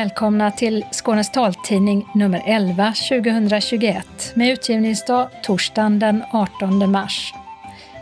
[0.00, 7.34] Välkomna till Skånes taltidning nummer 11 2021 med utgivningsdag torsdagen den 18 mars.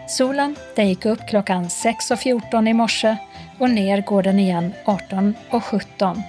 [0.08, 3.16] Solen den gick upp klockan 6.14 i morse
[3.58, 6.22] och ner går den igen 18.17.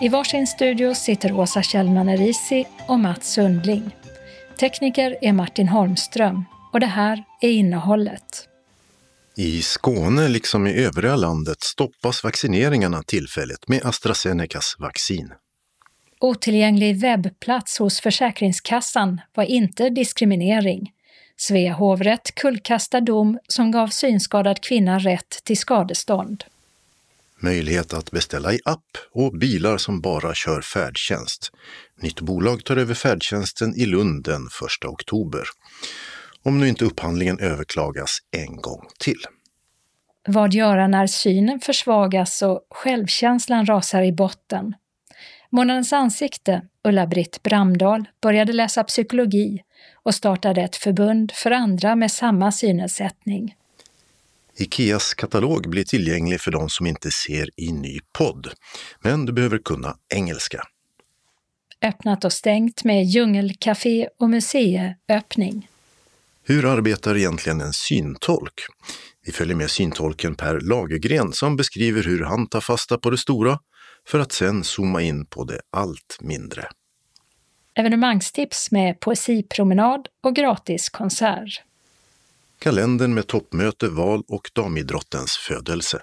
[0.00, 3.90] I varsin studio sitter Åsa Kjellman Erisi och Mats Sundling.
[4.60, 8.49] Tekniker är Martin Holmström och det här är innehållet.
[9.40, 15.32] I Skåne, liksom i övriga landet, stoppas vaccineringarna tillfälligt med AstraZenecas vaccin.
[16.20, 20.92] Otillgänglig webbplats hos Försäkringskassan var inte diskriminering.
[21.36, 26.44] Svea hovrätt kullkastar dom som gav synskadad kvinna rätt till skadestånd.
[27.38, 31.52] Möjlighet att beställa i app och bilar som bara kör färdtjänst.
[32.02, 34.46] Nytt bolag tar över färdtjänsten i Lund den
[34.80, 35.44] 1 oktober
[36.42, 39.20] om nu inte upphandlingen överklagas en gång till.
[40.28, 44.74] Vad göra när synen försvagas och självkänslan rasar i botten?
[45.50, 49.62] Månadens ansikte, Ulla-Britt Bramdahl, började läsa psykologi
[50.02, 53.54] och startade ett förbund för andra med samma synnedsättning.
[54.56, 58.48] Ikeas katalog blir tillgänglig för de som inte ser i ny podd,
[59.00, 60.62] men du behöver kunna engelska.
[61.82, 65.69] Öppnat och stängt med djungelcafé och museiöppning.
[66.44, 68.60] Hur arbetar egentligen en syntolk?
[69.26, 73.58] Vi följer med syntolken Per Lagergren som beskriver hur han tar fasta på det stora
[74.08, 76.68] för att sen zooma in på det allt mindre.
[77.74, 81.62] Evenemangstips med poesipromenad och gratis konsert.
[82.58, 86.02] Kalendern med toppmöte, val och damidrottens födelse.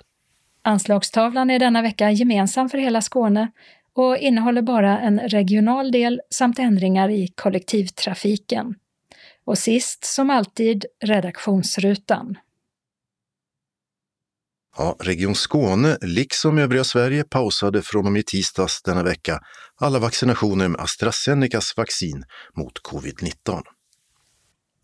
[0.61, 3.51] Anslagstavlan är denna vecka gemensam för hela Skåne
[3.93, 8.75] och innehåller bara en regional del samt ändringar i kollektivtrafiken.
[9.47, 12.37] Och sist som alltid redaktionsrutan.
[14.77, 19.39] Ja, Region Skåne, liksom övriga Sverige, pausade från och med tisdags denna vecka
[19.75, 22.23] alla vaccinationer med AstraZenecas vaccin
[22.57, 23.61] mot covid-19.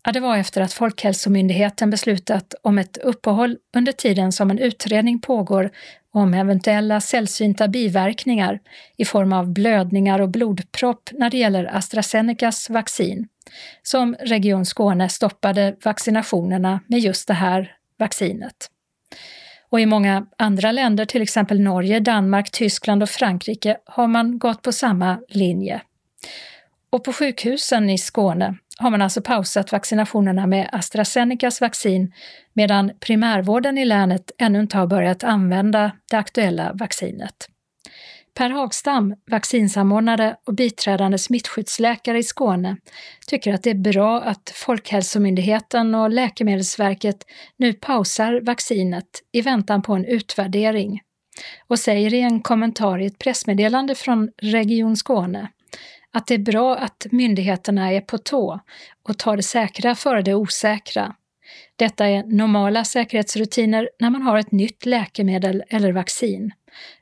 [0.06, 5.20] Ja, det var efter att Folkhälsomyndigheten beslutat om ett uppehåll under tiden som en utredning
[5.20, 5.70] pågår
[6.12, 8.60] om eventuella sällsynta biverkningar
[8.96, 13.28] i form av blödningar och blodpropp när det gäller AstraZenecas vaccin,
[13.82, 18.70] som Region Skåne stoppade vaccinationerna med just det här vaccinet.
[19.70, 24.62] Och i många andra länder, till exempel Norge, Danmark, Tyskland och Frankrike, har man gått
[24.62, 25.82] på samma linje.
[26.90, 32.12] Och på sjukhusen i Skåne har man alltså pausat vaccinationerna med AstraZenecas vaccin
[32.52, 37.48] medan primärvården i länet ännu inte har börjat använda det aktuella vaccinet.
[38.34, 42.76] Per Hagstam, vaccinsamordnare och biträdande smittskyddsläkare i Skåne,
[43.26, 47.16] tycker att det är bra att Folkhälsomyndigheten och Läkemedelsverket
[47.56, 51.00] nu pausar vaccinet i väntan på en utvärdering
[51.68, 55.48] och säger i en kommentar i ett pressmeddelande från Region Skåne
[56.14, 58.60] att det är bra att myndigheterna är på tå
[59.02, 61.14] och tar det säkra före det osäkra.
[61.76, 66.52] Detta är normala säkerhetsrutiner när man har ett nytt läkemedel eller vaccin.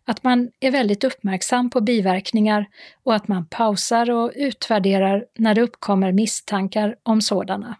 [0.05, 2.67] Att man är väldigt uppmärksam på biverkningar
[3.03, 7.77] och att man pausar och utvärderar när det uppkommer misstankar om sådana.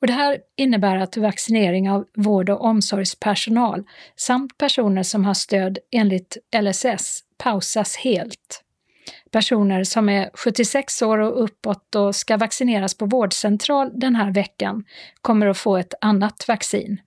[0.00, 3.84] Och det här innebär att vaccinering av vård och omsorgspersonal
[4.16, 8.64] samt personer som har stöd enligt LSS pausas helt.
[9.30, 14.84] Personer som är 76 år och uppåt och ska vaccineras på vårdcentral den här veckan
[15.22, 17.00] kommer att få ett annat vaccin.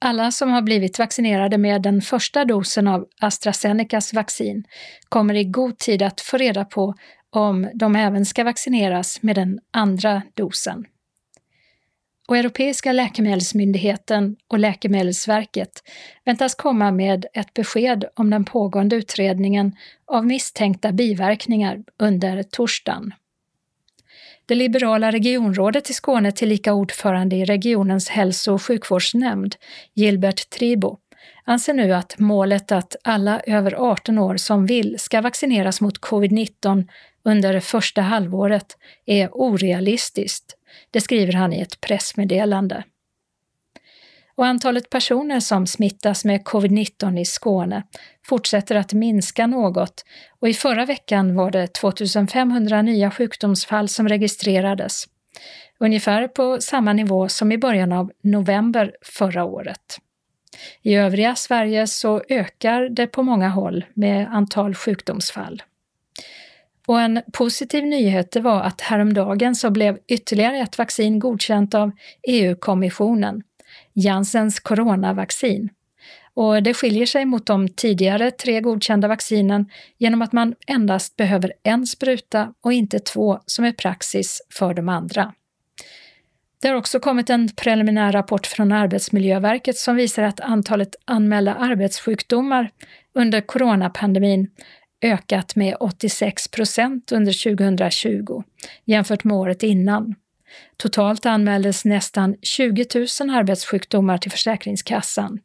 [0.00, 4.64] Alla som har blivit vaccinerade med den första dosen av AstraZenecas vaccin
[5.08, 6.94] kommer i god tid att få reda på
[7.30, 10.84] om de även ska vaccineras med den andra dosen
[12.28, 15.82] och Europeiska läkemedelsmyndigheten och Läkemedelsverket
[16.24, 23.14] väntas komma med ett besked om den pågående utredningen av misstänkta biverkningar under torsdagen.
[24.46, 29.56] Det liberala regionrådet i Skåne, tillika ordförande i regionens hälso och sjukvårdsnämnd,
[29.94, 30.98] Gilbert Tribo,
[31.44, 36.88] anser nu att målet att alla över 18 år som vill ska vaccineras mot covid-19
[37.24, 38.66] under det första halvåret
[39.06, 40.55] är orealistiskt
[40.90, 42.84] det skriver han i ett pressmeddelande.
[44.36, 47.82] Och antalet personer som smittas med covid-19 i Skåne
[48.26, 50.04] fortsätter att minska något
[50.40, 55.04] och i förra veckan var det 2500 nya sjukdomsfall som registrerades.
[55.78, 59.98] Ungefär på samma nivå som i början av november förra året.
[60.82, 65.62] I övriga Sverige så ökar det på många håll med antal sjukdomsfall.
[66.86, 71.90] Och en positiv nyhet det var att häromdagen så blev ytterligare ett vaccin godkänt av
[72.28, 73.42] EU-kommissionen,
[73.92, 75.68] Janssens coronavaccin.
[76.34, 81.52] och det skiljer sig mot de tidigare tre godkända vaccinen genom att man endast behöver
[81.62, 85.32] en spruta och inte två som är praxis för de andra.
[86.62, 92.70] Det har också kommit en preliminär rapport från Arbetsmiljöverket som visar att antalet anmälda arbetssjukdomar
[93.14, 94.48] under coronapandemin
[95.02, 98.42] ökat med 86 procent under 2020
[98.84, 100.14] jämfört med året innan.
[100.76, 105.38] Totalt anmäldes nästan 20 000 arbetssjukdomar till Försäkringskassan.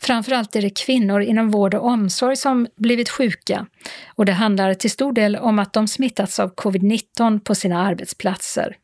[0.00, 3.66] Framförallt är det kvinnor inom vård och omsorg som blivit sjuka
[4.06, 8.76] och det handlar till stor del om att de smittats av covid-19 på sina arbetsplatser.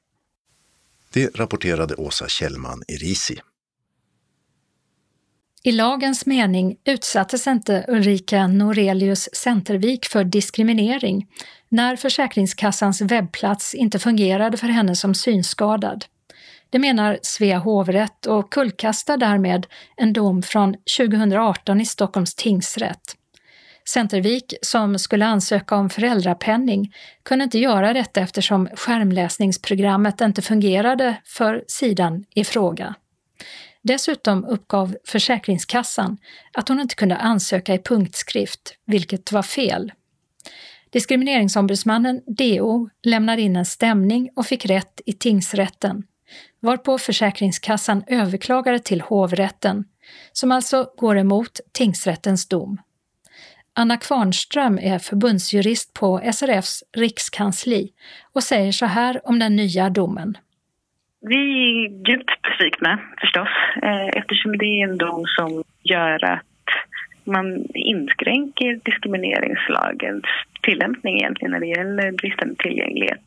[1.13, 3.41] Det rapporterade Åsa Kjellman i Risi.
[5.63, 11.27] I lagens mening utsattes inte Ulrika Norelius Centervik för diskriminering
[11.69, 16.05] när Försäkringskassans webbplats inte fungerade för henne som synskadad.
[16.71, 19.67] Det menar Svea hovrätt och kullkastar därmed
[19.97, 23.17] en dom från 2018 i Stockholms tingsrätt.
[23.89, 31.65] Centervik, som skulle ansöka om föräldrapenning, kunde inte göra detta eftersom skärmläsningsprogrammet inte fungerade för
[31.67, 32.95] sidan i fråga.
[33.83, 36.19] Dessutom uppgav Försäkringskassan
[36.53, 39.93] att hon inte kunde ansöka i punktskrift, vilket var fel.
[40.91, 46.03] Diskrimineringsombudsmannen, DO, lämnade in en stämning och fick rätt i tingsrätten,
[46.61, 49.85] varpå Försäkringskassan överklagade till hovrätten,
[50.33, 52.81] som alltså går emot tingsrättens dom.
[53.73, 57.93] Anna Kvarnström är förbundsjurist på SRFs rikskansli
[58.33, 60.37] och säger så här om den nya domen.
[61.21, 63.49] Vi är djupt besvikna förstås
[63.83, 66.45] eh, eftersom det är en dom som gör att
[67.25, 70.25] man inskränker diskrimineringslagens
[70.63, 73.21] tillämpning egentligen när det gäller bristande tillgänglighet.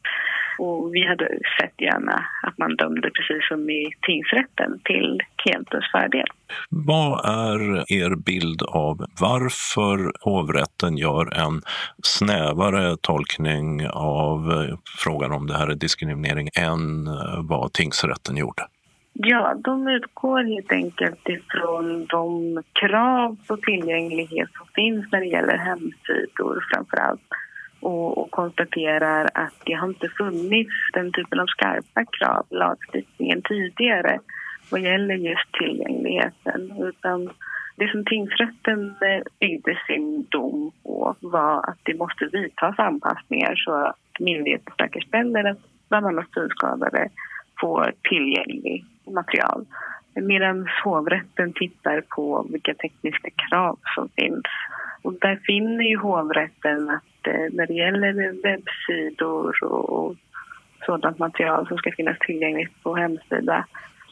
[0.60, 1.28] Och vi hade
[1.60, 6.28] sett gärna att man dömde precis som i tingsrätten till klientens fördel.
[6.70, 11.62] Vad är er bild av varför hovrätten gör en
[12.04, 14.38] snävare tolkning av
[15.04, 17.06] frågan om det här är diskriminering än
[17.48, 18.64] vad tingsrätten gjorde?
[19.14, 25.58] Ja, de utgår helt enkelt ifrån de krav på tillgänglighet som finns när det gäller
[25.58, 27.22] hemsidor framför allt
[27.83, 33.41] och, och konstaterar att det har inte funnits den typen av skarpa krav i lagstiftningen
[33.41, 34.19] tidigare
[34.71, 36.83] vad gäller just tillgängligheten.
[36.83, 37.30] Utan
[37.75, 43.71] det som tingsrätten eh, byggde sin dom på var att det måste vidtas anpassningar så
[43.71, 45.57] att myndigheten säkerställer att
[45.89, 47.09] bland annat synskadade
[47.62, 49.65] får tillgänglig material.
[50.15, 54.45] Medan hovrätten tittar på vilka tekniska krav som finns.
[55.04, 58.14] Och där finner ju hovrätten att eh, när det gäller
[58.44, 60.16] webbsidor och
[60.86, 63.66] sådant material som ska finnas tillgängligt på hemsida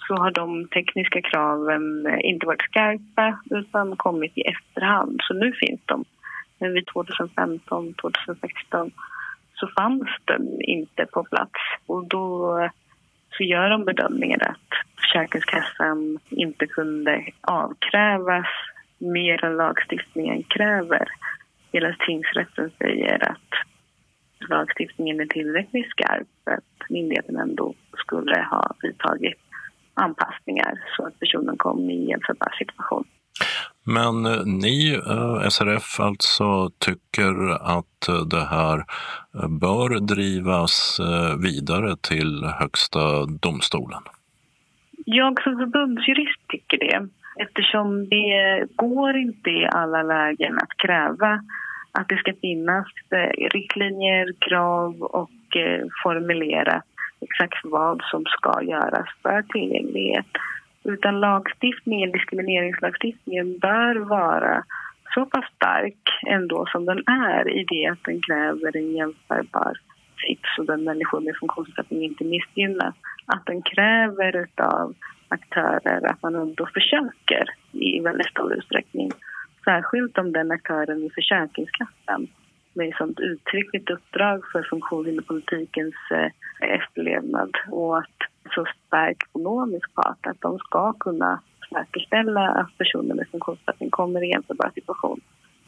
[0.08, 5.20] så har de tekniska kraven eh, inte varit skarpa utan kommit i efterhand.
[5.24, 6.06] Så nu finns de.
[6.60, 8.92] Men vid 2015, 2016
[9.54, 12.72] så fanns de inte på plats och då eh,
[13.38, 14.70] så gör de bedömningen att
[15.02, 18.48] Försäkringskassan inte kunde avkrävas
[19.02, 21.08] mer än lagstiftningen kräver.
[21.72, 23.50] Hela tingsrätten säger att
[24.50, 29.40] lagstiftningen är tillräckligt skarp för att myndigheten ändå skulle ha vidtagit
[29.94, 33.06] anpassningar så att personen kom i en jämförbar situation.
[33.84, 38.84] Men eh, ni, eh, SRF, alltså tycker att eh, det här
[39.60, 41.00] bör drivas
[41.40, 44.02] vidare till Högsta domstolen?
[45.06, 47.10] Jag som förbundsjurist tycker det
[47.42, 51.44] eftersom det går inte i alla lägen att kräva
[51.92, 56.82] att det ska finnas eh, riktlinjer, krav och eh, formulera
[57.22, 60.26] exakt vad som ska göras för tillgänglighet.
[60.84, 64.64] Utan lagstiftningen, diskrimineringslagstiftningen bör vara
[65.14, 69.74] så pass stark ändå som den är i det att den kräver en jämförbar
[70.28, 72.96] tips och den människor med funktionsnedsättning inte missgynnas.
[73.26, 74.94] Att den kräver av
[75.28, 79.12] aktörer att man ändå försöker i väldigt stor utsträckning.
[79.66, 82.28] Särskilt om den aktören i Försäkringskassan
[82.74, 86.32] med ett sånt uttryckligt uppdrag för funktionshinderpolitikens eh,
[86.76, 88.20] efterlevnad och att
[88.56, 91.42] så stark ekonomisk part att de ska kunna
[91.74, 95.22] säkerställa att personer med funktionsnedsättning kommer i en jämförbar situation.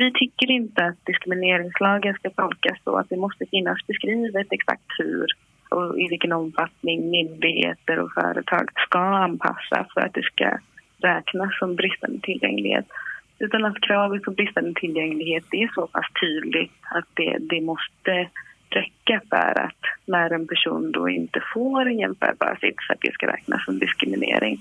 [0.04, 5.26] Vi tycker inte att diskrimineringslagen ska tolkas så att det måste finnas beskrivet exakt hur
[5.70, 10.58] och i vilken omfattning myndigheter och företag ska anpassa för att det ska
[11.02, 12.86] räknas som bristande tillgänglighet.
[13.40, 18.30] Utan att kravet på bristande tillgänglighet är så pass tydligt att det, det måste
[18.70, 23.28] räcka för att när en person då inte får en jämförbar sits att det ska
[23.28, 24.60] räknas som diskriminering.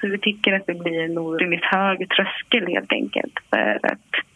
[0.00, 4.26] Så vi tycker att det blir en orimligt hög tröskel helt enkelt för att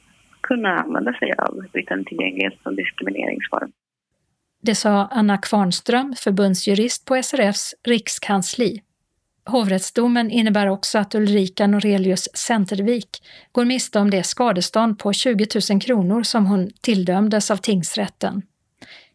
[0.51, 3.73] kunna använda sig av bristande tillgänglighet som diskrimineringsform.
[4.63, 8.83] Det sa Anna Kvarnström, förbundsjurist på SRFs rikskansli.
[9.45, 15.81] Hovrättsdomen innebär också att Ulrika Norelius Centervik går miste om det skadestånd på 20 000
[15.81, 18.43] kronor som hon tilldömdes av tingsrätten.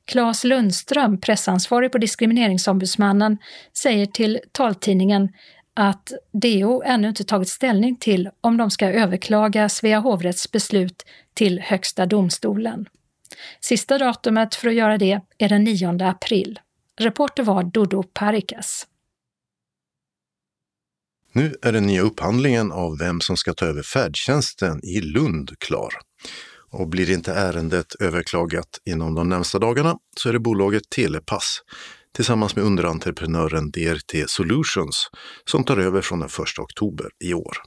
[0.05, 3.37] Claes Lundström, pressansvarig på Diskrimineringsombudsmannen,
[3.73, 5.29] säger till taltidningen
[5.73, 11.03] att DO ännu inte tagit ställning till om de ska överklaga Svea hovrätts beslut
[11.35, 12.85] till Högsta domstolen.
[13.59, 16.59] Sista datumet för att göra det är den 9 april.
[16.99, 18.87] Reporter var Dodo Parikas.
[21.31, 25.93] Nu är den nya upphandlingen av vem som ska ta över färdtjänsten i Lund klar.
[26.69, 31.61] Och blir inte ärendet överklagat inom de närmsta dagarna så är det bolaget Telepass
[32.15, 35.09] tillsammans med underentreprenören DRT Solutions
[35.45, 37.57] som tar över från den 1 oktober i år.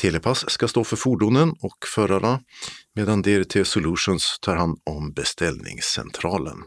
[0.00, 2.34] Telepass ska stå för fordonen och förarna
[2.98, 6.58] medan DRT Solutions tar hand om beställningscentralen.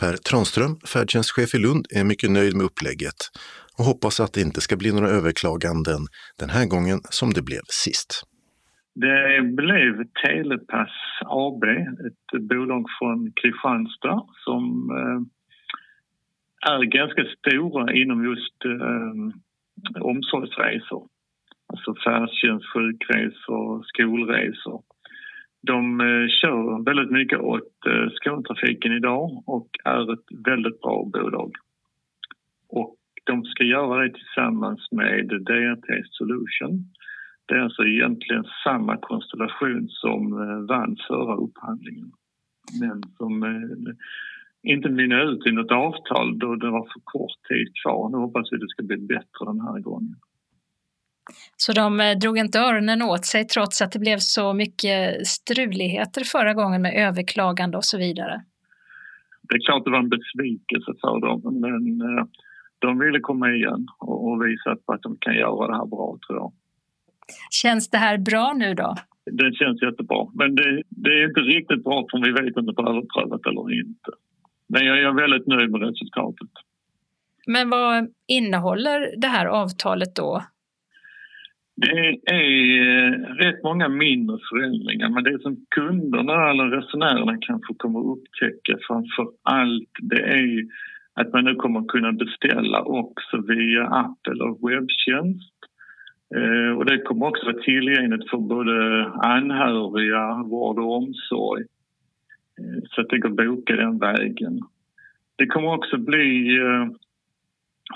[0.00, 3.20] Per Tranström, färdtjänstchef i Lund, är mycket nöjd med upplägget
[3.78, 6.00] och hoppas att det inte ska bli några överklaganden
[6.42, 8.10] den här gången som det blev sist.
[9.06, 10.96] Det blev Telepass
[11.44, 11.64] AB,
[12.08, 14.64] ett bolag från Kristianstad som
[14.98, 15.20] eh,
[16.72, 21.15] är ganska stora inom just eh, omsorgsresor.
[21.66, 24.82] Alltså färdtjänst, sjukresor, skolresor.
[25.62, 31.52] De eh, kör väldigt mycket åt eh, Skånetrafiken idag och är ett väldigt bra bolag.
[32.68, 36.84] Och de ska göra det tillsammans med DRT Solution.
[37.46, 42.10] Det är alltså egentligen samma konstellation som eh, vann förra upphandlingen
[42.80, 43.44] men som
[44.62, 48.08] inte mynnade ut i något avtal då det var för kort tid kvar.
[48.08, 50.16] Nu hoppas vi att det ska bli bättre den här gången.
[51.56, 56.24] Så de eh, drog inte öronen åt sig trots att det blev så mycket struligheter
[56.24, 58.44] förra gången med överklagande och så vidare?
[59.48, 62.28] Det är klart det var en besvikelse för dem men
[62.78, 66.38] de ville komma igen och visa på att de kan göra det här bra tror
[66.38, 66.52] jag.
[67.50, 68.94] Känns det här bra nu då?
[69.30, 72.66] Det känns jättebra, men det, det är inte riktigt bra för vi vet inte om
[72.66, 74.10] det är överprövat eller inte.
[74.68, 76.50] Men jag är väldigt nöjd med resultatet.
[77.46, 80.42] Men vad innehåller det här avtalet då?
[81.76, 82.42] Det är
[82.82, 88.78] eh, rätt många mindre förändringar men det som kunderna eller resenärerna kanske kommer att upptäcka
[88.88, 90.64] framför allt det är
[91.14, 95.54] att man nu kommer att kunna beställa också via app eller webbtjänst.
[96.36, 101.62] Eh, och det kommer också vara tillgängligt för både anhöriga, vård och omsorg.
[102.58, 104.60] Eh, så att det går att boka den vägen.
[105.36, 106.58] Det kommer också bli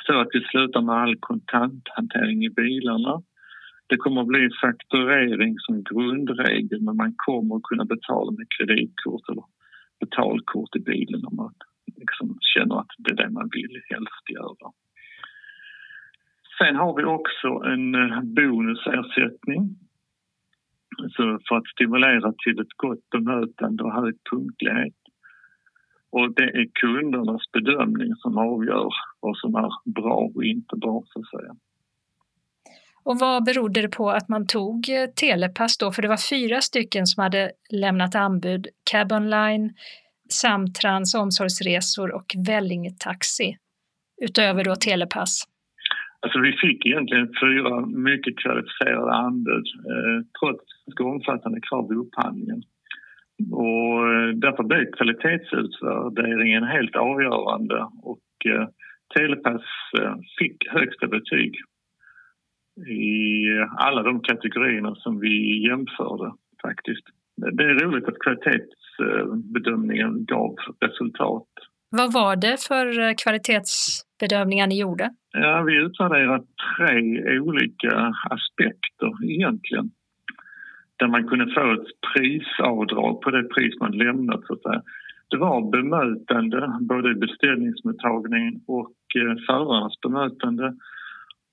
[0.06, 3.22] så att vi slutar med all kontanthantering i bilarna.
[3.90, 9.28] Det kommer att bli fakturering som grundregel men man kommer att kunna betala med kreditkort
[9.28, 9.44] eller
[10.00, 11.54] betalkort i bilen om man
[11.96, 14.72] liksom känner att det är det man vill helst göra.
[16.58, 19.62] Sen har vi också en eh, bonusersättning
[21.14, 25.00] så för att stimulera till ett gott bemötande och hög punktlighet.
[26.10, 31.20] Och det är kundernas bedömning som avgör vad som är bra och inte bra, så
[31.20, 31.54] att säga.
[33.10, 35.92] Och vad berodde det på att man tog eh, Telepass då?
[35.92, 37.50] För det var fyra stycken som hade
[37.84, 38.66] lämnat anbud.
[38.90, 39.70] Cab Online,
[40.42, 43.56] Samtrans omsorgsresor och Vellinge Taxi.
[44.22, 45.44] Utöver då Telepass.
[46.22, 52.62] Alltså vi fick egentligen fyra mycket kvalificerade anbud eh, trots ganska omfattande krav vid upphandlingen.
[53.52, 58.66] Och eh, därför blev kvalitetsutvärderingen helt avgörande och eh,
[59.14, 59.66] Telepass
[59.98, 61.52] eh, fick högsta betyg
[62.88, 63.46] i
[63.76, 66.32] alla de kategorierna som vi jämförde
[66.62, 67.06] faktiskt.
[67.36, 71.48] Det är roligt att kvalitetsbedömningen gav resultat.
[71.90, 75.10] Vad var det för kvalitetsbedömningar ni gjorde?
[75.32, 76.44] Ja, vi utvärderade
[76.76, 79.90] tre olika aspekter egentligen.
[80.96, 84.46] Där man kunde få ett prisavdrag på det pris man lämnat.
[84.46, 84.82] Så att säga.
[85.30, 90.76] Det var bemötande, både beställningsmottagningen och eh, förarnas bemötande.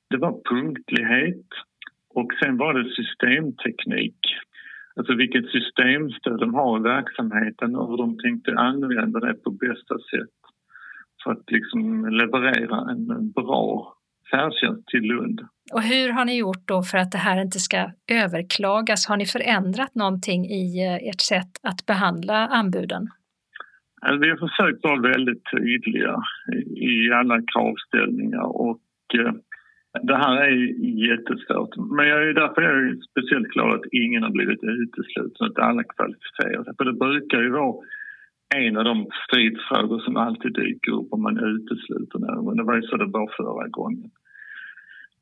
[0.09, 1.45] Det var punktlighet
[2.09, 4.19] och sen var det systemteknik.
[4.95, 9.95] Alltså vilket systemstöd de har i verksamheten och hur de tänkte använda det på bästa
[9.95, 10.37] sätt
[11.23, 13.93] för att liksom leverera en bra
[14.31, 15.41] färdtjänst till Lund.
[15.73, 19.07] Och hur har ni gjort då för att det här inte ska överklagas?
[19.07, 23.07] Har ni förändrat någonting i eh, ert sätt att behandla anbuden?
[24.01, 26.15] Alltså, vi har försökt vara väldigt tydliga
[26.75, 28.81] i alla kravställningar och
[29.13, 29.33] eh,
[30.03, 30.55] det här är
[31.09, 31.75] jättesvårt.
[31.77, 35.83] Men jag är därför är jag speciellt glad att ingen har blivit utesluten, att alla
[35.83, 36.73] kvalificerar sig.
[36.77, 37.75] För det brukar ju vara
[38.55, 42.57] en av de stridsfrågor som alltid dyker upp om man utesluter någon.
[42.57, 44.11] Det var ju så det var förra gången.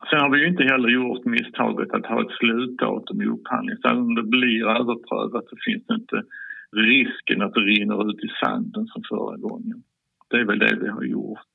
[0.09, 3.77] Sen har vi ju inte heller gjort misstaget att ha ett slutdatum i upphandling.
[3.81, 6.23] Så även om det blir överprövat så finns det inte
[6.71, 9.83] risken att det rinner ut i sanden som förra gången.
[10.29, 11.51] Det är väl det vi har gjort.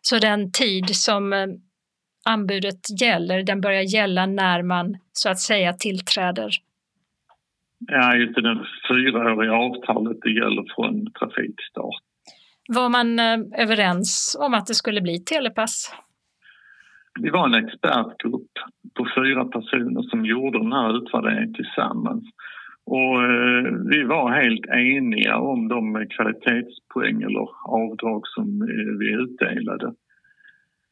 [0.00, 1.46] Så den tid som eh,
[2.26, 6.50] anbudet gäller, den börjar gälla när man så att säga tillträder?
[7.78, 8.42] Ja, just det.
[8.42, 12.02] Det fyraåriga avtalet det gäller från trafikstart.
[12.68, 15.94] Var man eh, överens om att det skulle bli telepass?
[17.20, 18.52] Vi var en expertgrupp
[18.94, 22.24] på fyra personer som gjorde den här utvärderingen tillsammans.
[22.86, 29.94] Och eh, vi var helt eniga om de kvalitetspoäng eller avdrag som eh, vi utdelade.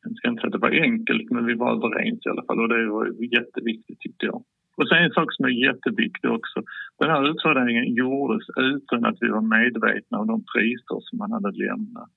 [0.05, 2.61] Jag ska inte säga att det var enkelt, men vi var överens i alla fall
[2.61, 3.07] och det var
[3.39, 4.45] jätteviktigt tyckte jag.
[4.77, 6.63] Och sen en sak som är jätteviktig också.
[6.99, 11.51] Den här utvärderingen gjordes utan att vi var medvetna om de priser som man hade
[11.51, 12.17] lämnat.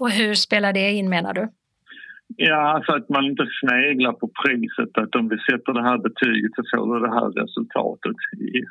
[0.00, 1.48] Och hur spelar det in menar du?
[2.36, 4.98] Ja, alltså att man inte sneglar på priset.
[4.98, 8.16] Att om vi sätter det här betyget så får vi det här resultatet.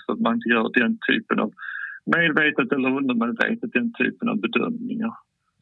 [0.05, 1.51] Så att man inte gör den typen av
[2.15, 5.13] medvetet eller undermedvetet den typen av bedömningar.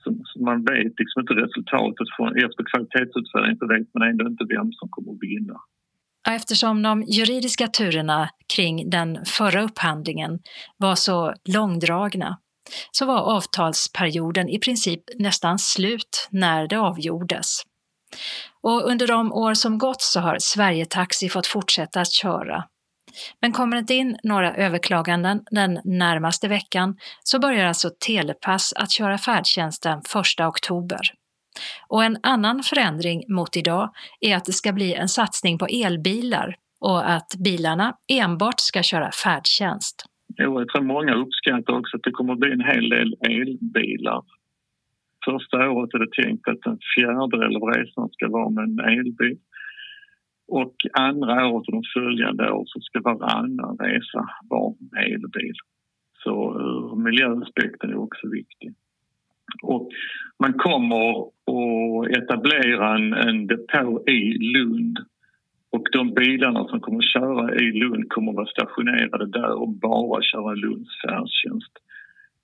[0.03, 0.09] Så,
[0.49, 4.89] man vet liksom inte resultatet från, efter kvalitetsutvärdering så vet man ändå inte vem som
[4.89, 5.57] kommer att vinna.
[6.29, 10.39] Eftersom de juridiska turerna kring den förra upphandlingen
[10.77, 12.37] var så långdragna
[12.91, 17.61] så var avtalsperioden i princip nästan slut när det avgjordes.
[18.61, 22.63] Och under de år som gått så har Sverigetaxi fått fortsätta att köra.
[23.41, 28.91] Men kommer det inte in några överklaganden den närmaste veckan så börjar alltså Telepass att
[28.91, 29.99] köra färdtjänsten
[30.39, 31.01] 1 oktober.
[31.87, 36.55] Och en annan förändring mot idag är att det ska bli en satsning på elbilar
[36.79, 40.05] och att bilarna enbart ska köra färdtjänst.
[40.37, 44.21] Jo, jag tror många uppskattar också att det kommer att bli en hel del elbilar
[45.25, 49.37] Första året är det tänkt att en fjärdedel av resan ska vara med en elbil.
[50.59, 55.55] Och andra året och de följande år så ska varannan resa vara med elbil.
[56.23, 58.73] Så ur miljöaspekten är också viktig.
[59.63, 59.89] Och
[60.39, 64.97] man kommer att etablera en, en depå i Lund
[65.69, 69.69] och de bilarna som kommer att köra i Lund kommer att vara stationerade där och
[69.69, 71.73] bara köra Lunds färdtjänst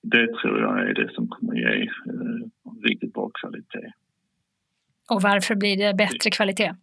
[0.02, 3.92] det tror jag är det som kommer att ge eh, riktigt bra kvalitet.
[5.10, 6.74] Och varför blir det bättre kvalitet?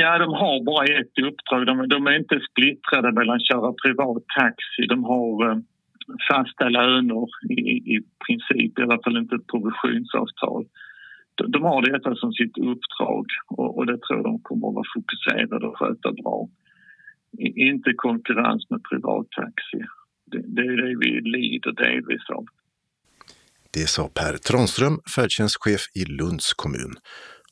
[0.00, 1.66] Ja, de har bara ett uppdrag.
[1.66, 4.82] De, de är inte splittrade mellan att köra privat taxi.
[4.88, 5.58] De har eh,
[6.28, 7.62] fasta löner i,
[7.94, 10.62] i princip, i alla fall inte ett provisionsavtal.
[11.34, 13.26] De, de har detta som sitt uppdrag
[13.56, 16.48] och, och det tror jag de kommer att vara fokuserade och sköta bra.
[17.38, 19.80] I, inte konkurrens med privat taxi
[20.30, 22.44] det, är det vi lider delvis av.
[23.70, 26.92] Det sa Per Tranström, färdtjänstchef i Lunds kommun.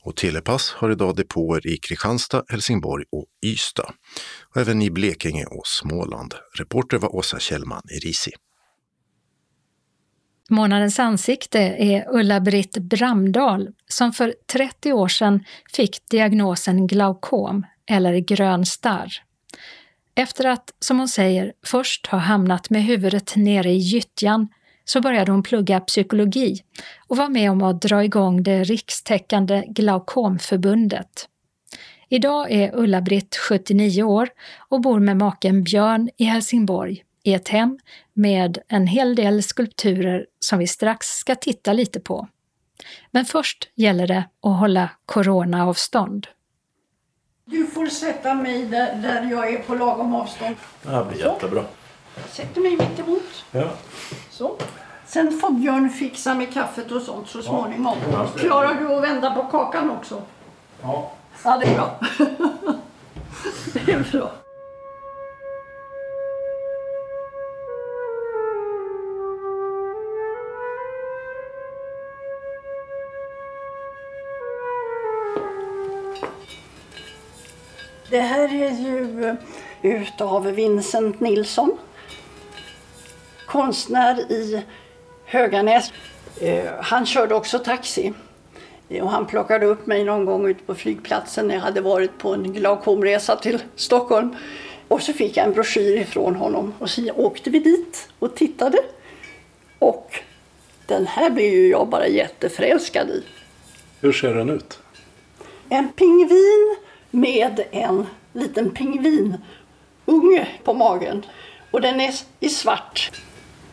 [0.05, 3.93] Och Telepass har idag depåer i Kristianstad, Helsingborg och Ystad.
[4.51, 6.35] Och även i Blekinge och Småland.
[6.59, 8.31] Reporter var Åsa Kjellman i Risi.
[10.51, 18.67] Månadens ansikte är Ulla-Britt Bramdal som för 30 år sedan fick diagnosen glaukom eller grön
[18.67, 19.13] starr.
[20.15, 24.49] Efter att, som hon säger, först ha hamnat med huvudet nere i gyttjan
[24.85, 26.63] så började hon plugga psykologi
[27.09, 31.29] och var med om att dra igång det rikstäckande Glaukomförbundet.
[32.09, 34.29] Idag är Ulla-Britt 79 år
[34.69, 37.79] och bor med maken Björn i Helsingborg i ett hem
[38.13, 42.29] med en hel del skulpturer som vi strax ska titta lite på.
[43.11, 46.27] Men först gäller det att hålla coronaavstånd.
[47.45, 50.57] Du får sätta mig där, där jag är på lagom avstånd.
[50.83, 51.65] Det blir jättebra.
[52.29, 53.45] Sätter mig mitt emot.
[53.51, 53.73] Ja.
[54.43, 54.57] Så.
[55.07, 57.97] Sen får Björn fixa med kaffet och sånt så småningom.
[58.13, 58.27] Ja.
[58.39, 60.23] Klarar du att vända på kakan också?
[60.83, 61.13] Ja.
[61.45, 62.01] Ja, det är bra.
[63.73, 64.31] det är bra.
[78.11, 79.35] Det här är ju eh,
[79.83, 81.79] utav Vincent Nilsson.
[83.53, 84.63] Konstnär i
[85.25, 85.93] Höganäs.
[86.41, 88.13] Eh, han körde också taxi.
[88.89, 92.35] Och han plockade upp mig någon gång ute på flygplatsen när jag hade varit på
[92.35, 94.37] en glaukomresa till Stockholm.
[94.89, 98.79] Och så fick jag en broschyr ifrån honom och så åkte vi dit och tittade.
[99.79, 100.21] Och
[100.87, 103.23] den här blev ju jag bara jätteförälskad i.
[104.01, 104.79] Hur ser den ut?
[105.73, 106.77] en pingvin
[107.11, 111.27] med en liten pingvinunge på magen.
[111.71, 113.11] Och den är i svart.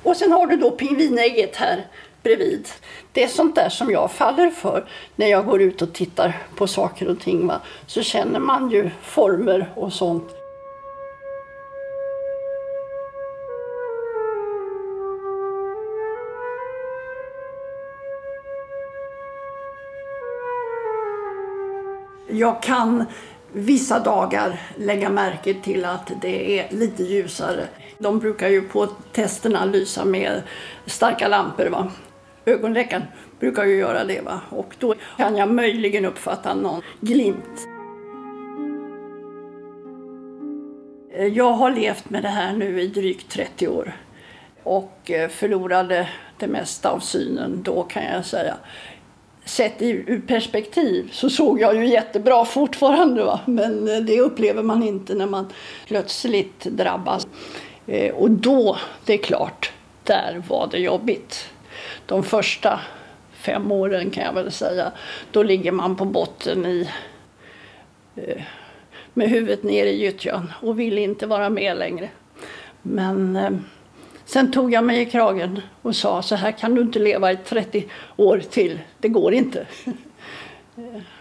[0.03, 1.85] Och sen har du då pingvinägget här
[2.23, 2.67] bredvid.
[3.11, 4.85] Det är sånt där som jag faller för
[5.15, 7.47] när jag går ut och tittar på saker och ting.
[7.47, 7.61] Va?
[7.87, 10.35] Så känner man ju former och sånt.
[22.31, 23.05] Jag kan
[23.53, 27.67] vissa dagar lägga märke till att det är lite ljusare.
[28.01, 30.41] De brukar ju på testerna lysa med
[30.85, 31.65] starka lampor.
[31.65, 31.91] Va?
[32.45, 33.03] Ögonläkaren
[33.39, 34.21] brukar ju göra det.
[34.21, 34.41] Va?
[34.49, 37.67] Och då kan jag möjligen uppfatta någon glimt.
[41.13, 43.97] Eh, jag har levt med det här nu i drygt 30 år
[44.63, 48.57] och eh, förlorade det mesta av synen då kan jag säga
[49.45, 53.23] sett ur perspektiv så såg jag ju jättebra fortfarande.
[53.23, 53.39] Va?
[53.45, 55.47] Men eh, det upplever man inte när man
[55.87, 57.27] plötsligt drabbas.
[57.89, 59.71] Eh, och då, det är klart,
[60.03, 61.49] där var det jobbigt.
[62.05, 62.79] De första
[63.31, 64.91] fem åren kan jag väl säga,
[65.31, 66.89] då ligger man på botten i
[68.15, 68.41] eh,
[69.13, 72.09] med huvudet ner i gyttjan och vill inte vara med längre.
[72.81, 73.51] Men eh,
[74.25, 77.37] Sen tog jag mig i kragen och sa så här kan du inte leva i
[77.37, 78.79] 30 år till.
[78.99, 79.67] Det går inte.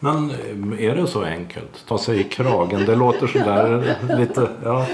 [0.00, 1.86] Men eh, är det så enkelt?
[1.86, 4.48] Ta sig i kragen, det låter sådär lite...
[4.64, 4.86] Ja.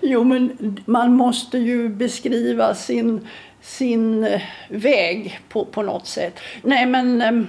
[0.00, 3.26] Jo, men man måste ju beskriva sin,
[3.60, 6.40] sin eh, väg på, på något sätt.
[6.62, 7.42] Nej, men eh,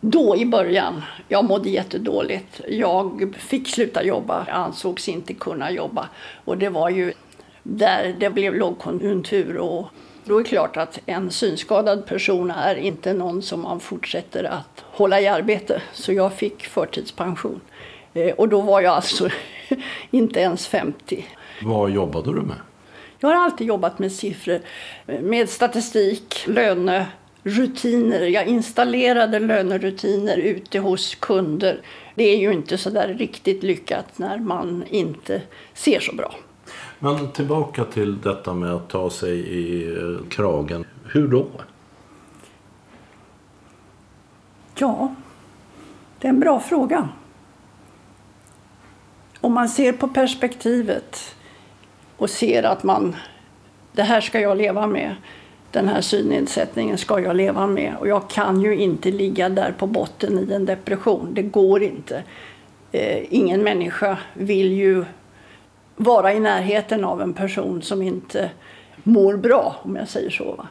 [0.00, 2.60] då i början, jag mådde jättedåligt.
[2.68, 6.08] Jag fick sluta jobba, ansågs inte kunna jobba.
[6.44, 7.12] Och det var ju
[7.62, 9.56] där det blev lågkonjunktur.
[9.56, 9.86] Och
[10.24, 14.84] då är det klart att en synskadad person är inte någon som man fortsätter att
[14.90, 15.82] hålla i arbete.
[15.92, 17.60] Så jag fick förtidspension.
[18.14, 19.28] Eh, och då var jag alltså
[20.10, 21.26] inte ens 50.
[21.62, 22.56] Vad jobbade du med?
[23.18, 24.60] Jag har alltid jobbat med siffror,
[25.20, 28.20] med statistik, lönerutiner.
[28.20, 31.80] Jag installerade lönerutiner ute hos kunder.
[32.14, 35.42] Det är ju inte så där riktigt lyckat när man inte
[35.74, 36.34] ser så bra.
[36.98, 40.84] Men tillbaka till detta med att ta sig i eh, kragen.
[41.04, 41.46] Hur då?
[44.74, 45.14] Ja,
[46.18, 47.08] det är en bra fråga.
[49.40, 51.34] Om man ser på perspektivet
[52.16, 53.16] och ser att man,
[53.92, 55.14] det här ska jag leva med.
[55.70, 57.96] Den här synnedsättningen ska jag leva med.
[58.00, 61.34] Och jag kan ju inte ligga där på botten i en depression.
[61.34, 62.22] Det går inte.
[62.92, 65.04] Eh, ingen människa vill ju
[66.02, 68.50] vara i närheten av en person som inte
[69.02, 70.66] mår bra, om jag säger så.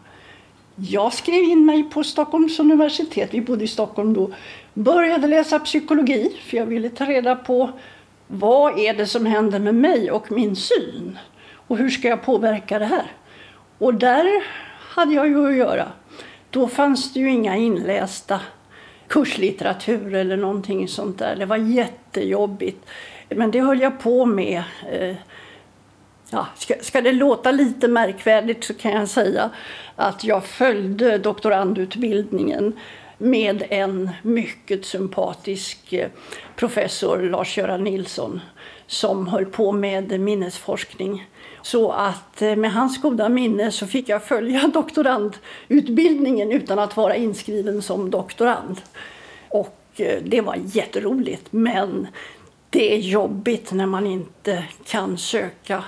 [0.76, 4.32] Jag skrev in mig på Stockholms universitet, vi bodde i Stockholm då,
[4.74, 7.70] började läsa psykologi för jag ville ta reda på
[8.28, 11.20] vad är det som händer med mig och min syn
[11.68, 13.12] och hur ska jag påverka det här?
[13.78, 14.44] Och där
[14.80, 15.88] hade jag ju att göra.
[16.50, 18.40] Då fanns det ju inga inlästa
[19.08, 21.36] kurslitteratur eller någonting sånt där.
[21.36, 22.86] Det var jättejobbigt.
[23.36, 24.64] Men det höll jag på med.
[24.92, 25.16] Eh,
[26.30, 29.50] ja, ska, ska det låta lite märkvärdigt så kan jag säga
[29.96, 32.80] att jag följde doktorandutbildningen
[33.18, 36.10] med en mycket sympatisk eh,
[36.56, 38.40] professor, Lars-Göran Nilsson,
[38.88, 41.28] som höll på med minnesforskning.
[41.62, 47.16] Så att eh, med hans goda minne så fick jag följa doktorandutbildningen utan att vara
[47.16, 48.82] inskriven som doktorand.
[49.50, 49.78] Och
[50.24, 52.08] det var jätteroligt, men
[52.72, 55.84] det är jobbigt när man inte kan söka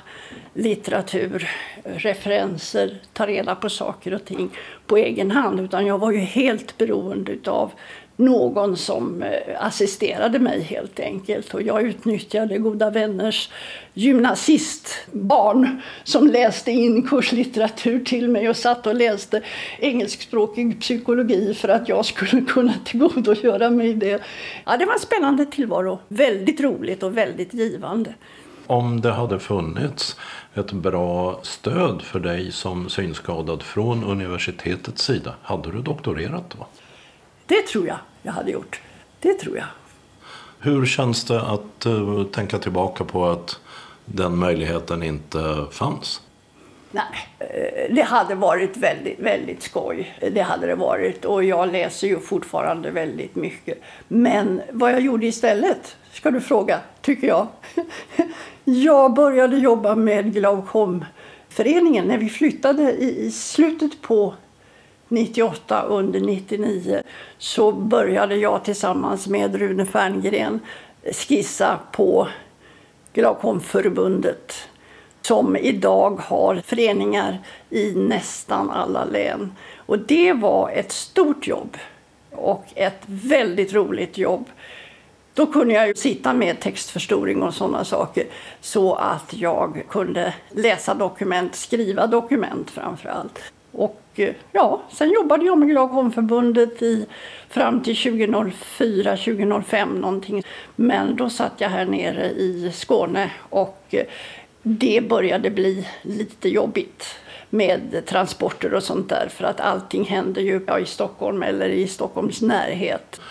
[0.54, 1.50] litteratur,
[1.84, 4.50] referenser, ta reda på saker och ting
[4.88, 5.60] på egen hand.
[5.60, 7.72] Utan jag var ju helt beroende av
[8.16, 11.54] någon som eh, assisterade mig helt enkelt.
[11.54, 13.50] Och jag utnyttjade goda vänners
[13.94, 19.42] gymnasistbarn som läste in kurslitteratur till mig och satt och läste
[19.80, 24.22] engelskspråkig psykologi för att jag skulle kunna tillgodogöra mig det.
[24.66, 26.00] Ja, det var en spännande tillvaro.
[26.08, 28.14] Väldigt roligt och väldigt givande.
[28.68, 30.16] Om det hade funnits
[30.54, 36.68] ett bra stöd för dig som synskadad från universitetets sida, hade du doktorerat då?
[37.46, 38.82] Det tror jag jag hade gjort.
[39.20, 39.66] Det tror jag.
[40.60, 43.60] Hur känns det att uh, tänka tillbaka på att
[44.06, 46.22] den möjligheten inte fanns?
[46.92, 47.04] Nej,
[47.40, 50.16] eh, det hade varit väldigt, väldigt skoj.
[50.32, 51.26] Det hade det varit.
[51.26, 53.82] Och jag läser ju fortfarande väldigt mycket.
[54.08, 57.48] Men vad jag gjorde istället, ska du fråga, tycker jag.
[58.64, 64.34] Jag började jobba med Glaukomföreningen när vi flyttade i slutet på
[65.14, 67.02] 98 under 99
[67.38, 70.60] så började jag tillsammans med Rune Ferngren
[71.12, 72.28] skissa på
[73.14, 74.54] Glaukomförbundet
[75.22, 79.56] som idag har föreningar i nästan alla län.
[79.78, 81.78] Och det var ett stort jobb
[82.32, 84.46] och ett väldigt roligt jobb.
[85.34, 88.26] Då kunde jag sitta med textförstoring och sådana saker
[88.62, 93.40] så att jag kunde läsa dokument, skriva dokument framför allt.
[93.74, 97.06] Och eh, ja, sen jobbade jag med Glaukomförbundet i,
[97.50, 100.44] fram till 2004, 2005 någonting.
[100.76, 104.06] Men då satt jag här nere i Skåne och eh,
[104.62, 107.06] det började bli lite jobbigt
[107.50, 111.88] med transporter och sånt där för att allting händer ju ja, i Stockholm eller i
[111.88, 113.22] Stockholms närhet.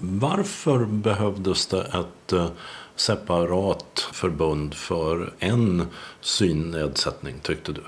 [0.00, 2.50] Varför behövdes det ett eh,
[2.96, 5.86] separat förbund för en
[6.20, 7.82] synnedsättning tyckte du?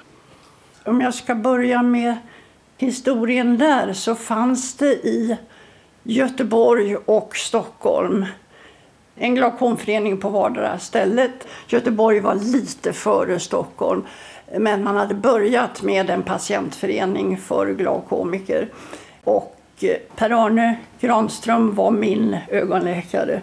[0.86, 2.16] Om jag ska börja med
[2.76, 5.36] historien där så fanns det i
[6.02, 8.26] Göteborg och Stockholm
[9.16, 11.48] en glaukomförening på vardera stället.
[11.68, 14.04] Göteborg var lite före Stockholm
[14.58, 18.68] men man hade börjat med en patientförening för glaukomiker.
[19.24, 23.40] Och eh, Per-Arne Granström var min ögonläkare.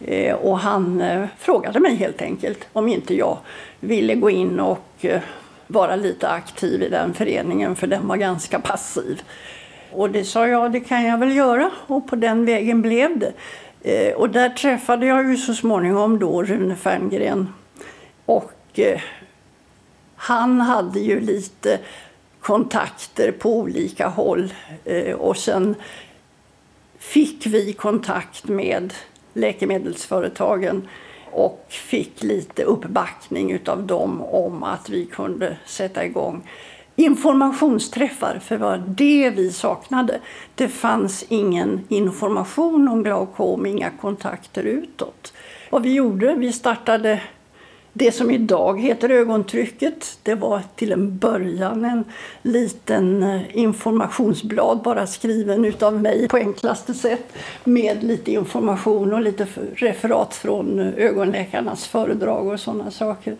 [0.00, 3.38] Eh, och han eh, frågade mig helt enkelt om inte jag
[3.80, 5.06] ville gå in och
[5.66, 9.22] vara lite aktiv i den föreningen för den var ganska passiv.
[9.92, 13.32] Och det sa jag, det kan jag väl göra och på den vägen blev det.
[13.84, 17.48] Eh, och där träffade jag ju så småningom då Rune Ferngren.
[18.26, 19.00] Och eh,
[20.16, 21.78] han hade ju lite
[22.40, 25.74] kontakter på olika håll eh, och sen
[26.98, 28.94] fick vi kontakt med
[29.32, 30.88] läkemedelsföretagen
[31.34, 36.42] och fick lite uppbackning av dem om att vi kunde sätta igång
[36.96, 40.20] informationsträffar, för det var det vi saknade.
[40.54, 45.32] Det fanns ingen information om glaukom, inga kontakter utåt.
[45.70, 47.22] Vad vi gjorde, vi startade
[47.96, 52.04] det som idag heter ögontrycket, det var till en början en
[52.42, 57.32] liten eh, informationsblad bara skriven utav mig på enklaste sätt
[57.64, 63.36] med lite information och lite referat från eh, ögonläkarnas föredrag och sådana saker.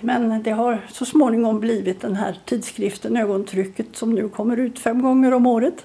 [0.00, 5.02] Men det har så småningom blivit den här tidskriften Ögontrycket som nu kommer ut fem
[5.02, 5.84] gånger om året.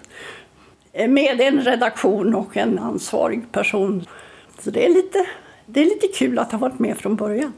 [0.94, 4.06] Eh, med en redaktion och en ansvarig person.
[4.60, 5.26] Så det är lite,
[5.66, 7.54] det är lite kul att ha varit med från början.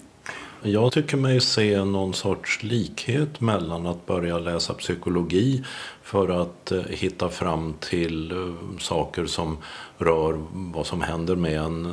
[0.64, 5.64] Jag tycker mig se någon sorts likhet mellan att börja läsa psykologi
[6.04, 9.58] för att eh, hitta fram till eh, saker som
[9.98, 11.84] rör vad som händer med en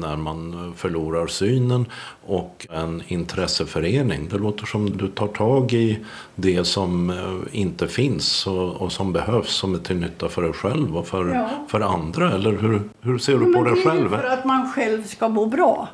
[0.00, 1.86] när man förlorar synen
[2.26, 4.28] och en intresseförening.
[4.30, 5.98] Det låter som du tar tag i
[6.34, 10.96] det som eh, inte finns och, som behövs som är till nytta för dig själv
[10.96, 11.48] och för, ja.
[11.68, 12.32] för andra.
[12.32, 14.08] Eller hur, hur ser du på dig själv?
[14.08, 15.88] För att man själv ska må bra.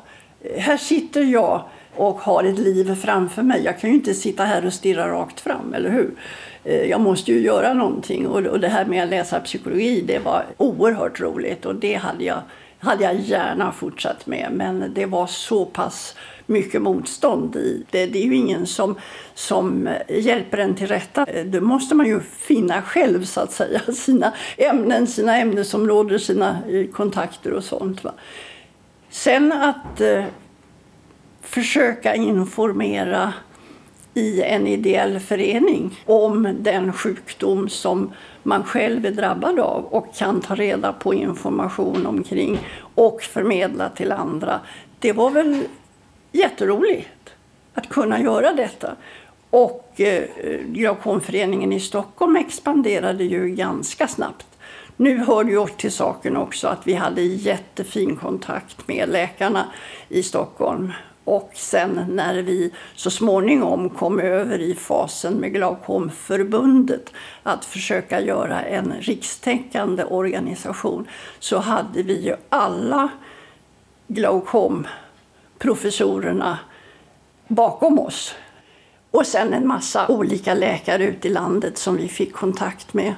[0.57, 1.63] Här sitter jag
[1.95, 3.63] och har ett liv framför mig.
[3.63, 6.11] Jag kan ju inte sitta här och stirra rakt fram, eller hur?
[6.63, 10.45] Eh, jag måste ju göra någonting och det här med att läsa psykologi det var
[10.57, 12.41] oerhört roligt och det hade jag,
[12.79, 18.05] hade jag gärna fortsatt med men det var så pass mycket motstånd i det.
[18.05, 18.95] Det är ju ingen som,
[19.33, 21.25] som hjälper en till rätta.
[21.25, 23.79] Eh, då det måste man ju finna själv så att säga.
[23.93, 28.03] Sina ämnen, sina ämnesområden, sina eh, kontakter och sånt.
[28.03, 28.13] Va?
[29.09, 30.01] Sen att
[31.51, 33.33] försöka informera
[34.13, 38.11] i en ideell förening om den sjukdom som
[38.43, 42.59] man själv är drabbad av och kan ta reda på information omkring
[42.95, 44.59] och förmedla till andra.
[44.99, 45.63] Det var väl
[46.31, 47.29] jätteroligt
[47.73, 48.95] att kunna göra detta.
[49.49, 50.23] Och eh,
[50.65, 54.47] Glaukomföreningen i Stockholm expanderade ju ganska snabbt.
[54.97, 59.65] Nu hör det ju till saken också att vi hade jättefin kontakt med läkarna
[60.09, 60.91] i Stockholm
[61.23, 68.61] och sen när vi så småningom kom över i fasen med Glaukomförbundet att försöka göra
[68.61, 71.07] en rikstäckande organisation
[71.39, 73.09] så hade vi ju alla
[74.07, 76.59] glaukomprofessorerna
[77.47, 78.35] bakom oss.
[79.11, 83.13] Och sen en massa olika läkare ute i landet som vi fick kontakt med.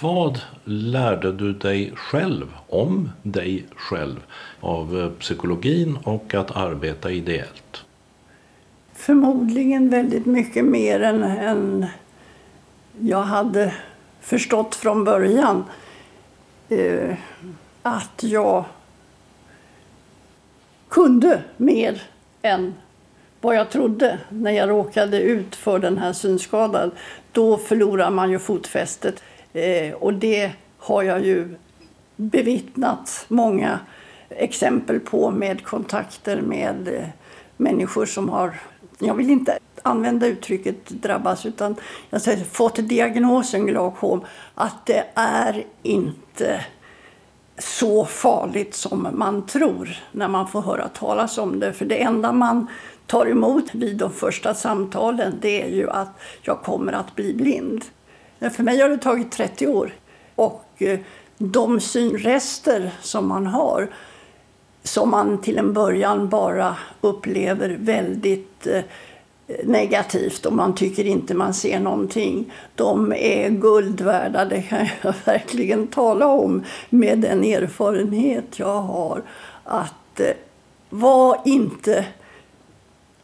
[0.00, 4.16] Vad lärde du dig själv om dig själv
[4.60, 7.84] av eh, psykologin och att arbeta ideellt?
[8.92, 11.86] Förmodligen väldigt mycket mer än, än
[13.00, 13.74] jag hade
[14.20, 15.64] förstått från början.
[16.68, 17.16] Eh,
[17.82, 18.64] att jag
[20.88, 22.02] kunde mer
[22.42, 22.74] än
[23.40, 26.90] vad jag trodde när jag råkade ut för den här synskadan.
[27.32, 29.22] Då förlorar man ju fotfästet.
[29.56, 31.56] Eh, och det har jag ju
[32.16, 33.78] bevittnat många
[34.28, 37.08] exempel på med kontakter med eh,
[37.56, 38.60] människor som har,
[38.98, 41.76] jag vill inte använda uttrycket drabbas utan
[42.10, 46.64] jag säger fått diagnosen glaukom, att det är inte
[47.58, 51.72] så farligt som man tror när man får höra talas om det.
[51.72, 52.66] För det enda man
[53.06, 57.84] tar emot vid de första samtalen det är ju att jag kommer att bli blind.
[58.40, 59.92] För mig har det tagit 30 år.
[60.34, 60.98] Och eh,
[61.38, 63.88] de synrester som man har
[64.86, 68.82] som man till en början bara upplever väldigt eh,
[69.64, 72.52] negativt och man tycker inte man ser någonting.
[72.74, 79.22] De är guld värda, det kan jag verkligen tala om med den erfarenhet jag har.
[79.64, 80.26] Att eh,
[80.90, 82.04] var inte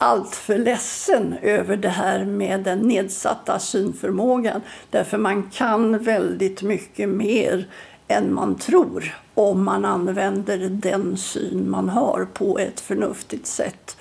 [0.02, 4.60] alltför ledsen över det här med den nedsatta synförmågan.
[4.90, 7.68] Därför man kan väldigt mycket mer
[8.08, 13.96] än man tror om man använder den syn man har på ett förnuftigt sätt.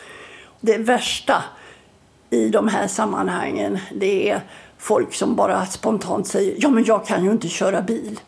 [0.59, 1.43] Det värsta
[2.29, 4.41] i de här sammanhangen det är
[4.77, 8.19] folk som bara spontant säger ja men jag kan ju inte köra bil.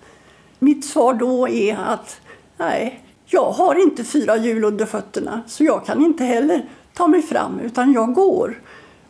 [0.60, 2.22] Mitt svar då är att
[2.58, 7.22] nej, jag har inte fyra hjul under fötterna så jag kan inte heller ta mig
[7.22, 8.62] fram utan jag går.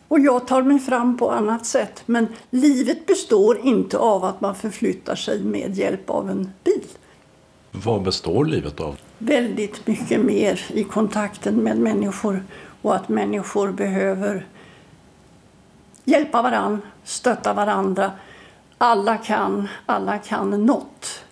[0.08, 2.02] Och jag tar mig fram på annat sätt.
[2.06, 6.84] Men livet består inte av att man förflyttar sig med hjälp av en bil.
[7.72, 8.98] Vad består livet av?
[9.18, 12.44] Väldigt mycket mer i kontakten med människor
[12.82, 14.46] och att människor behöver
[16.04, 18.12] hjälpa varann, stötta varandra.
[18.78, 21.24] Alla kan, alla kan något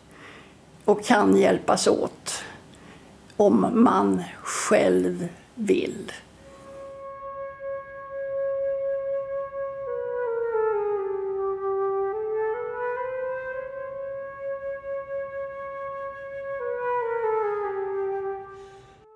[0.85, 2.45] och kan hjälpas åt
[3.37, 6.13] om man själv vill.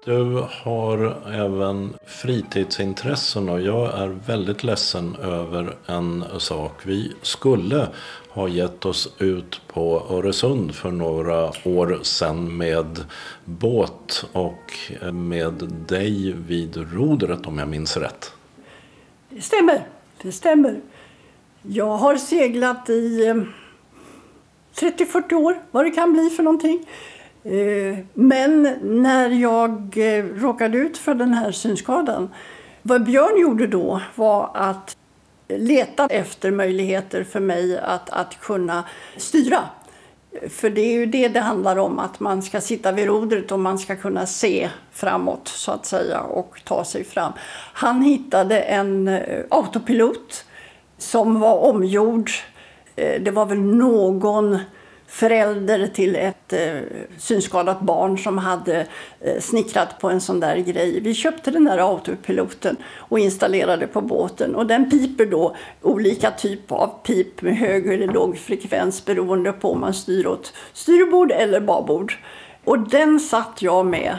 [0.06, 6.72] Du har även fritidsintressen och jag är väldigt ledsen över en sak.
[6.82, 7.88] Vi skulle
[8.28, 13.04] ha gett oss ut på Öresund för några år sedan med
[13.44, 14.72] båt och
[15.12, 15.54] med
[15.88, 18.32] dig vid rodret om jag minns rätt.
[19.30, 19.88] Det stämmer,
[20.22, 20.80] det stämmer.
[21.62, 23.34] Jag har seglat i eh,
[24.74, 26.86] 30-40 år, vad det kan bli för någonting.
[27.46, 32.28] Eh, men när jag eh, råkade ut för den här synskadan,
[32.82, 34.96] vad Björn gjorde då var att
[35.48, 38.84] leta efter möjligheter för mig att, att kunna
[39.16, 39.58] styra.
[40.48, 43.60] För det är ju det det handlar om, att man ska sitta vid rodret och
[43.60, 47.32] man ska kunna se framåt så att säga och ta sig fram.
[47.72, 50.44] Han hittade en eh, autopilot
[50.98, 52.30] som var omgjord.
[52.94, 54.58] Det var väl någon
[55.16, 56.76] förälder till ett eh,
[57.18, 58.86] synskadat barn som hade
[59.20, 61.00] eh, snickrat på en sån där grej.
[61.00, 66.76] Vi köpte den där autopiloten och installerade på båten och den piper då olika typer
[66.76, 71.60] av pip med hög eller låg frekvens beroende på om man styr åt styrbord eller
[71.60, 72.14] babord.
[72.64, 74.16] Och den satt jag med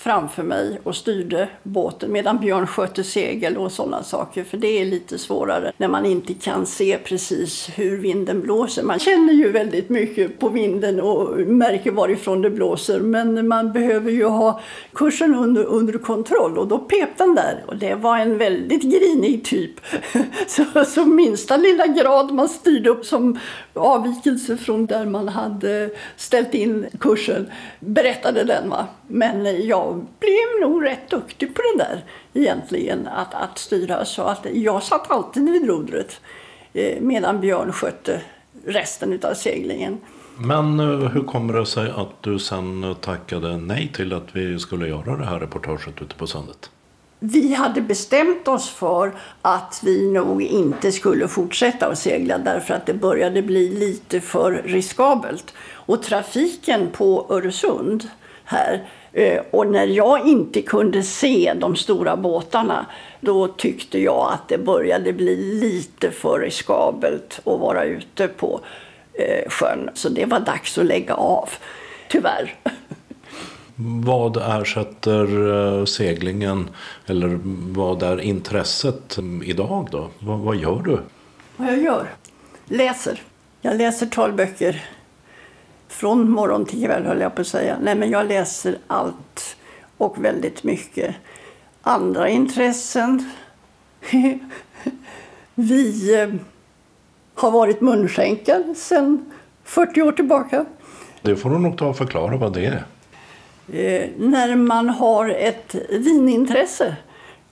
[0.00, 4.44] framför mig och styrde båten medan Björn skötte segel och sådana saker.
[4.44, 8.82] För det är lite svårare när man inte kan se precis hur vinden blåser.
[8.82, 13.00] Man känner ju väldigt mycket på vinden och märker varifrån det blåser.
[13.00, 14.60] Men man behöver ju ha
[14.92, 17.64] kursen under, under kontroll och då pep den där.
[17.66, 19.80] Och det var en väldigt grinig typ.
[20.46, 23.38] Så, så minsta lilla grad man styrde upp som
[23.74, 28.70] avvikelse från där man hade ställt in kursen berättade den.
[28.70, 28.86] Va?
[29.06, 34.04] Men jag blev nog rätt duktig på det där egentligen, att, att styra.
[34.04, 36.20] Så att jag satt alltid vid rodret
[36.72, 38.20] eh, medan Björn skötte
[38.66, 39.98] resten av seglingen.
[40.36, 44.88] Men eh, hur kommer det sig att du sen tackade nej till att vi skulle
[44.88, 46.70] göra det här reportaget ute på sundet?
[47.22, 49.12] Vi hade bestämt oss för
[49.42, 54.52] att vi nog inte skulle fortsätta att segla därför att det började bli lite för
[54.52, 55.54] riskabelt.
[55.72, 58.08] Och trafiken på Öresund
[58.44, 58.88] här
[59.50, 62.86] och när jag inte kunde se de stora båtarna
[63.20, 68.60] då tyckte jag att det började bli lite för riskabelt att vara ute på
[69.12, 69.90] eh, sjön.
[69.94, 71.48] Så det var dags att lägga av,
[72.08, 72.54] tyvärr.
[74.04, 76.68] Vad ersätter eh, seglingen
[77.06, 77.38] eller
[77.72, 80.08] vad är intresset idag då?
[80.18, 80.98] Vad, vad gör du?
[81.56, 82.06] Vad jag gör?
[82.66, 83.22] Läser.
[83.60, 84.84] Jag läser talböcker.
[85.90, 87.76] Från morgon till kväll höll jag på att säga.
[87.82, 89.56] Nej men jag läser allt
[89.96, 91.14] och väldigt mycket.
[91.82, 93.30] Andra intressen?
[95.54, 96.28] Vi eh,
[97.34, 99.32] har varit munskänkar sedan
[99.64, 100.64] 40 år tillbaka.
[101.22, 102.84] Det får du nog ta och förklara vad det är.
[103.72, 106.96] Eh, när man har ett vinintresse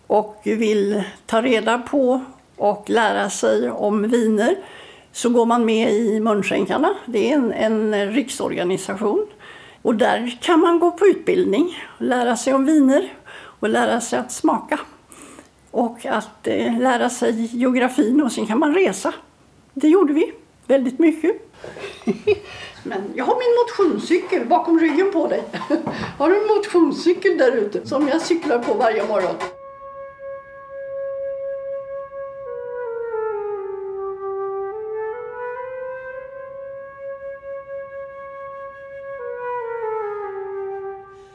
[0.07, 2.25] och vill ta reda på
[2.57, 4.57] och lära sig om viner
[5.19, 6.95] så går man med i Munskänkarna.
[7.07, 9.27] Det är en, en riksorganisation.
[9.83, 13.13] Och där kan man gå på utbildning, lära sig om viner
[13.61, 14.81] och lära sig att smaka.
[15.71, 19.15] Och att eh, lära sig geografin och sen kan man resa.
[19.75, 20.33] Det gjorde vi
[20.67, 21.51] väldigt mycket.
[22.83, 25.45] Men jag har min motionscykel bakom ryggen på dig.
[26.19, 29.35] Har du en motionscykel där ute som jag cyklar på varje morgon?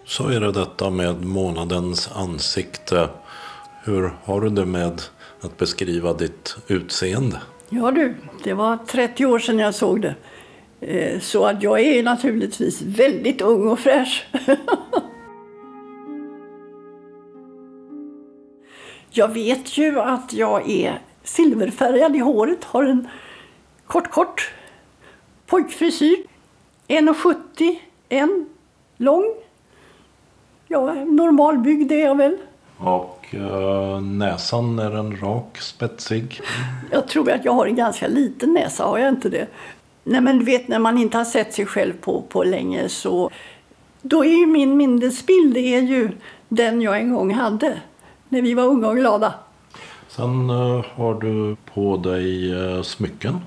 [0.06, 3.10] Så är det detta med månadens ansikte.
[3.84, 5.02] Hur har du det med
[5.42, 7.42] att beskriva ditt utseende?
[7.70, 10.16] Ja du, det var 30 år sedan jag såg det.
[10.82, 14.28] Eh, så att jag är naturligtvis väldigt ung och fräsch.
[19.10, 23.08] jag vet ju att jag är silverfärgad i håret, har en
[23.88, 24.54] kort, kort
[25.48, 26.18] pojkfrisyr.
[26.88, 27.76] 1,70,
[28.10, 28.50] en
[28.98, 29.43] lång.
[30.74, 32.38] Ja, normalbyggd är jag väl.
[32.78, 36.42] Och uh, näsan, är den rak, spetsig?
[36.92, 39.48] Jag tror att jag har en ganska liten näsa, har jag inte det?
[40.04, 43.30] Nej men du vet när man inte har sett sig själv på, på länge så
[44.02, 46.10] då är ju min minnesbild är ju
[46.50, 47.78] den jag en gång hade
[48.30, 49.34] när vi var unga och glada.
[50.08, 53.40] Sen uh, har du på dig uh, smycken.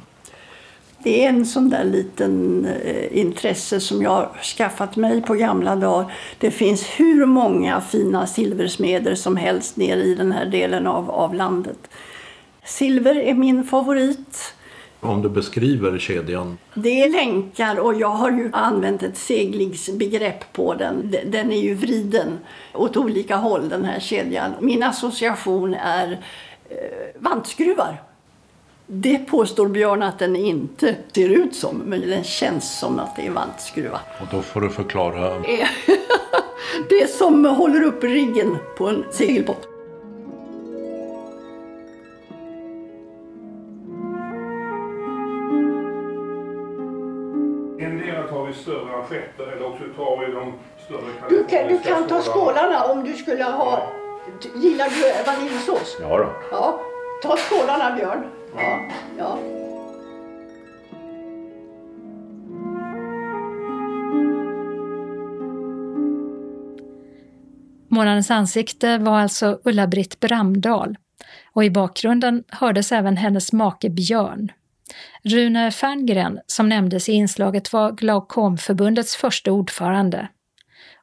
[1.03, 5.77] Det är en sån där liten uh, intresse som jag har skaffat mig på gamla
[5.77, 6.13] dagar.
[6.39, 11.35] Det finns hur många fina silversmeder som helst nere i den här delen av, av
[11.35, 11.79] landet.
[12.65, 14.55] Silver är min favorit.
[15.01, 16.59] Om du beskriver kedjan?
[16.75, 21.15] Det är länkar och jag har ju använt ett seglingsbegrepp på den.
[21.27, 22.39] Den är ju vriden
[22.75, 24.53] åt olika håll den här kedjan.
[24.61, 26.13] Min association är
[26.69, 26.77] eh,
[27.19, 28.03] vantskruvar.
[28.87, 33.27] Det påstår Björn att den inte ser ut som, men den känns som att det
[33.27, 34.01] är vantskruvar.
[34.21, 35.43] Och då får du förklara.
[36.89, 39.69] det som håller upp riggen på en segelbåt.
[48.57, 50.53] större assietter eller också tar vi de
[50.85, 53.89] större Du kan, du kan ta skålarna om du skulle ha...
[54.55, 55.97] Gillar du vaniljsås?
[56.01, 56.33] Ja då.
[56.51, 56.81] Ja.
[57.23, 58.25] Ta skålarna Björn.
[58.57, 58.89] Ja.
[59.19, 59.39] ja.
[67.89, 70.97] Månadens ansikte var alltså Ulla-Britt Bramdal
[71.53, 74.53] och i bakgrunden hördes även hennes make Björn.
[75.23, 80.29] Rune Ferngren, som nämndes i inslaget, var Glaukomförbundets första ordförande.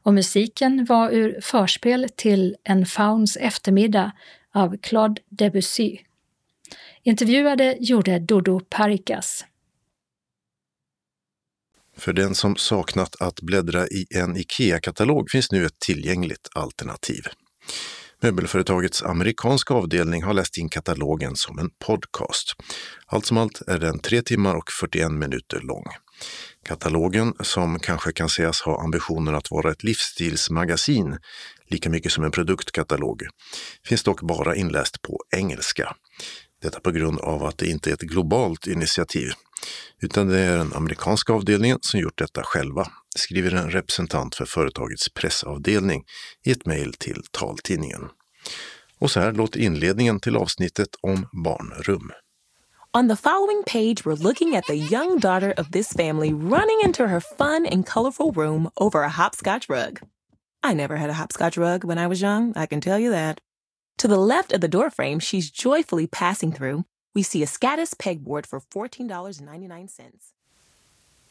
[0.04, 4.12] Och musiken var ur förspel till En fauns eftermiddag
[4.54, 5.98] av Claude Debussy.
[7.04, 9.46] Intervjuade gjorde Dodo Parikas.
[11.98, 17.24] För den som saknat att bläddra i en IKEA-katalog finns nu ett tillgängligt alternativ.
[18.22, 22.54] Möbelföretagets amerikanska avdelning har läst in katalogen som en podcast.
[23.06, 25.86] Allt som allt är den 3 timmar och 41 minuter lång.
[26.66, 31.18] Katalogen, som kanske kan sägas ha ambitionen att vara ett livsstilsmagasin,
[31.74, 33.24] lika mycket som en produktkatalog,
[33.88, 35.96] finns dock bara inläst på engelska.
[36.62, 39.32] Detta på grund av att det inte är ett globalt initiativ,
[40.02, 45.10] utan det är den amerikanska avdelningen som gjort detta själva, skriver en representant för företagets
[45.10, 46.04] pressavdelning
[46.46, 48.10] i ett mejl till taltidningen.
[49.00, 52.12] Och så här låter inledningen till avsnittet om barnrum.
[52.98, 57.08] On the following page, we're looking at the young daughter of this family running into
[57.08, 60.00] her fun and colorful room over a hopscotch rug.
[60.64, 63.40] I never had a hopscotch rug when I was young, I can tell you that.
[63.98, 66.84] To the left of the doorframe she's joyfully passing through,
[67.16, 69.90] we see a Scattis pegboard for $14.99.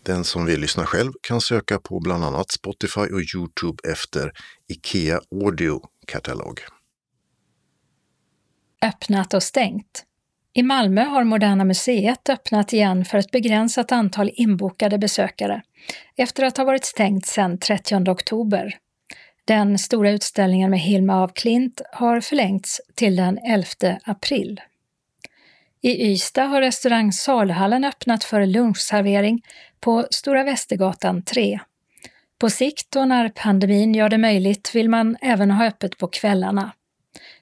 [0.02, 4.32] Den som vill lyssna själv kan söka på bland annat Spotify och Youtube efter
[4.68, 6.60] IKEA Audio Catalog.
[8.82, 10.04] Öppnat och stängt.
[10.54, 15.62] I Malmö har Moderna Museet öppnat igen för ett begränsat antal inbokade besökare
[16.16, 18.78] efter att ha varit stängt sedan 30 oktober.
[19.44, 24.60] Den stora utställningen med Hilma af Klint har förlängts till den 11 april.
[25.80, 29.42] I Ystad har restaurang Salhallen öppnat för lunchservering
[29.80, 31.60] på Stora Västergatan 3.
[32.38, 36.72] På sikt och när pandemin gör det möjligt vill man även ha öppet på kvällarna.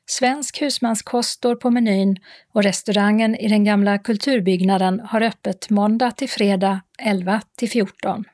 [0.07, 2.17] Svensk husmanskost står på menyn
[2.53, 8.25] och restaurangen i den gamla kulturbyggnaden har öppet måndag till fredag 11 till 14.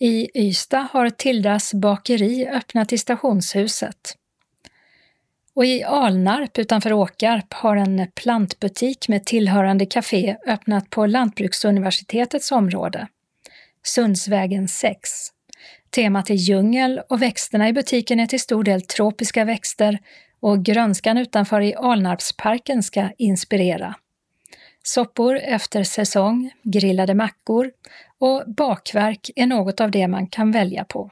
[0.00, 4.16] I Ystad har Tildas bakeri öppnat i stationshuset.
[5.54, 13.08] Och i Alnarp utanför Åkarp har en plantbutik med tillhörande café öppnat på Lantbruksuniversitetets område.
[13.84, 15.10] Sundsvägen 6.
[15.90, 19.98] Temat är djungel och växterna i butiken är till stor del tropiska växter
[20.40, 23.94] och grönskan utanför i Alnarpsparken ska inspirera.
[24.82, 27.70] Soppor efter säsong, grillade mackor
[28.18, 31.10] och bakverk är något av det man kan välja på.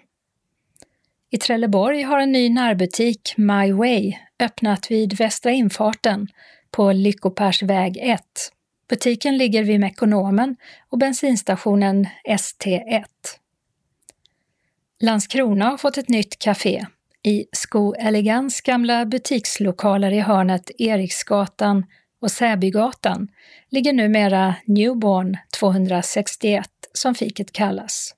[1.31, 6.29] I Trelleborg har en ny närbutik, My Way, öppnat vid Västra infarten
[6.71, 8.21] på Lyckopärsväg 1.
[8.89, 10.57] Butiken ligger vid Mekonomen
[10.89, 13.05] och bensinstationen ST1.
[15.01, 16.87] Landskrona har fått ett nytt café.
[17.23, 21.85] I Sko Elegans gamla butikslokaler i hörnet Eriksgatan
[22.27, 23.29] och Säbygatan
[23.71, 28.15] ligger numera Newborn 261, som fiket kallas.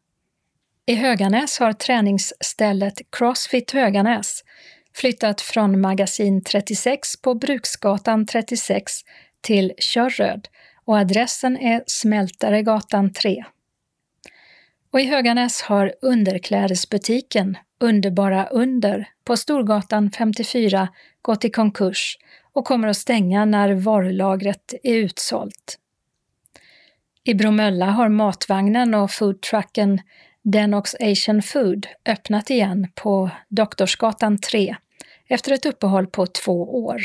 [0.86, 4.44] I Höganäs har träningsstället Crossfit Höganäs
[4.94, 8.92] flyttat från magasin 36 på Bruksgatan 36
[9.40, 10.48] till Körröd
[10.84, 13.44] och adressen är Smältaregatan 3.
[14.90, 20.88] Och i Höganäs har underklädesbutiken Underbara Under på Storgatan 54
[21.22, 22.18] gått i konkurs
[22.59, 25.78] och kommer att stänga när varulagret är utsålt.
[27.24, 30.00] I Bromölla har matvagnen och foodtrucken
[30.42, 34.76] Denox Asian Food öppnat igen på Doktorsgatan 3
[35.28, 37.00] efter ett uppehåll på två år.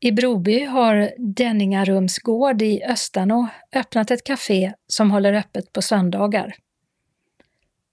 [0.00, 6.54] I Broby har Denningarums gård i Östanå öppnat ett café som håller öppet på söndagar.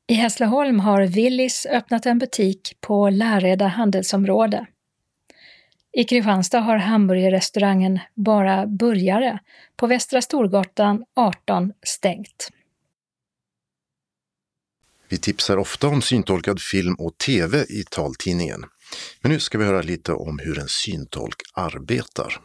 [0.08, 4.66] I Hässleholm har Willys öppnat en butik på Läreda handelsområde.
[5.98, 9.40] I Kristianstad har hamburgerrestaurangen Bara Burgare
[9.76, 12.50] på Västra Storgatan 18 stängt.
[15.10, 18.66] Vi tipsar ofta om syntolkad film och tv i taltidningen.
[19.22, 22.38] Men nu ska vi höra lite om hur en syntolk arbetar.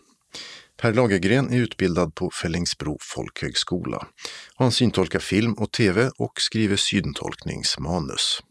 [0.77, 4.07] Per Lagergren är utbildad på Fällingsbro folkhögskola.
[4.55, 8.43] Han syntolkar film och tv och skriver syntolkningsmanus.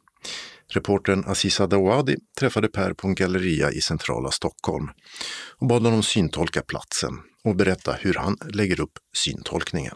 [0.73, 4.89] Reportern Aziza Dawadi träffade Per på en galleria i centrala Stockholm
[5.59, 7.13] och bad honom syntolka platsen
[7.43, 9.95] och berätta hur han lägger upp syntolkningen.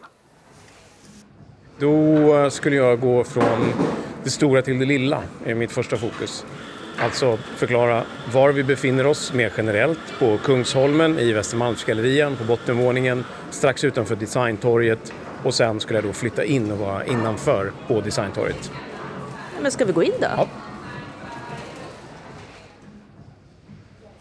[1.78, 3.72] Då eh, skulle jag gå från
[4.24, 6.44] det stora till det lilla, är mitt första fokus.
[6.98, 13.84] Alltså förklara var vi befinner oss mer generellt på Kungsholmen i Västermalmsgallerian på bottenvåningen strax
[13.84, 15.12] utanför Designtorget
[15.44, 18.70] och sen skulle jag då flytta in och vara innanför på Designtorget.
[19.64, 20.26] Men ska vi gå in då?
[20.26, 20.48] Ja.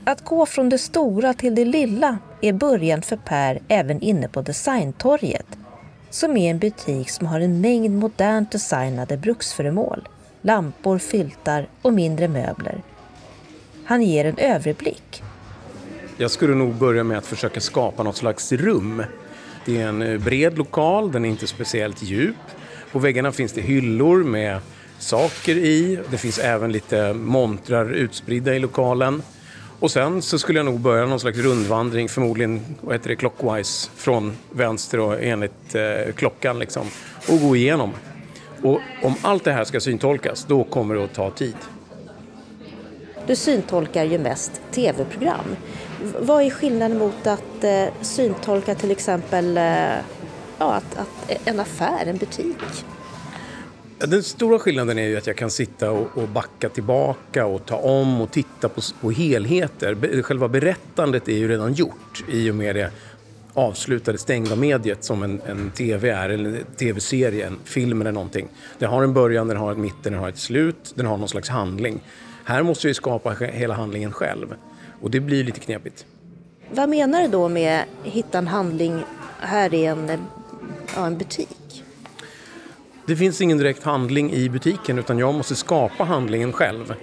[0.04, 4.42] Att gå från det stora till det lilla är början för Per även inne på
[4.42, 5.46] Designtorget
[6.10, 10.08] som är en butik som har en mängd modernt designade bruksföremål,
[10.42, 12.82] lampor, fyltar och mindre möbler.
[13.86, 15.24] Han ger en överblick.
[16.18, 19.04] Jag skulle nog börja med att försöka skapa något slags rum.
[19.66, 22.36] Det är en eh, bred lokal, den är inte speciellt djup.
[22.92, 24.60] På väggarna finns det hyllor med
[25.04, 26.00] saker i.
[26.12, 29.22] Det finns även lite montrar utspridda i lokalen.
[29.80, 33.90] Och sen så skulle jag nog börja någon slags rundvandring, förmodligen vad heter det, clockwise,
[33.96, 36.88] från vänster och enligt eh, klockan liksom,
[37.30, 37.92] och gå igenom.
[38.62, 41.56] Och om allt det här ska syntolkas, då kommer det att ta tid.
[43.28, 45.56] Du syntolkar ju mest tv-program.
[46.20, 49.64] Vad är skillnaden mot att eh, syntolka till exempel eh,
[50.60, 52.86] ja, att, att en affär, en butik?
[54.08, 57.76] Den stora skillnaden är ju att jag kan sitta och, och backa tillbaka och ta
[57.76, 60.22] om och titta på, på helheter.
[60.22, 62.92] Själva berättandet är ju redan gjort i och med det
[63.54, 68.48] avslutade stängda mediet som en, en tv är, eller en tv-serie, en film eller någonting.
[68.80, 71.30] Den har en början, den har ett mitten, den har ett slut, den har någon
[71.30, 72.00] slags handling.
[72.44, 74.56] Här måste vi skapa hela handlingen själv
[75.02, 76.06] och det blir lite knepigt.
[76.72, 79.04] Vad menar du då med hitta en handling
[79.40, 80.12] här i en,
[80.96, 81.83] ja, en butik?
[83.06, 86.94] Det finns ingen direkt handling i butiken utan jag måste skapa handlingen själv.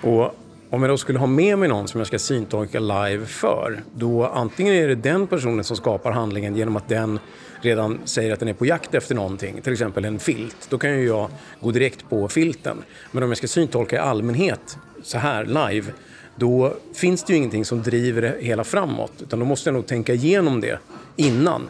[0.00, 0.36] Och
[0.70, 4.26] om jag då skulle ha med mig någon som jag ska syntolka live för, då
[4.26, 7.18] antingen är det den personen som skapar handlingen genom att den
[7.60, 10.66] redan säger att den är på jakt efter någonting, till exempel en filt.
[10.68, 11.28] Då kan ju jag
[11.60, 12.76] gå direkt på filten.
[13.10, 15.92] Men om jag ska syntolka i allmänhet, så här live,
[16.36, 19.12] då finns det ju ingenting som driver det hela framåt.
[19.22, 20.78] Utan då måste jag nog tänka igenom det
[21.16, 21.62] innan.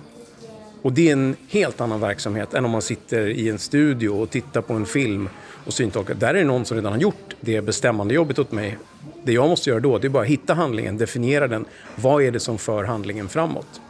[0.84, 4.30] Och det är en helt annan verksamhet än om man sitter i en studio och
[4.30, 5.28] tittar på en film
[5.66, 6.14] och syntolkar.
[6.14, 8.78] Där är det någon som redan har gjort det bestämmande jobbet åt mig.
[9.22, 11.64] Det jag måste göra då det är bara att hitta handlingen, definiera den.
[11.96, 13.80] Vad är det som för handlingen framåt?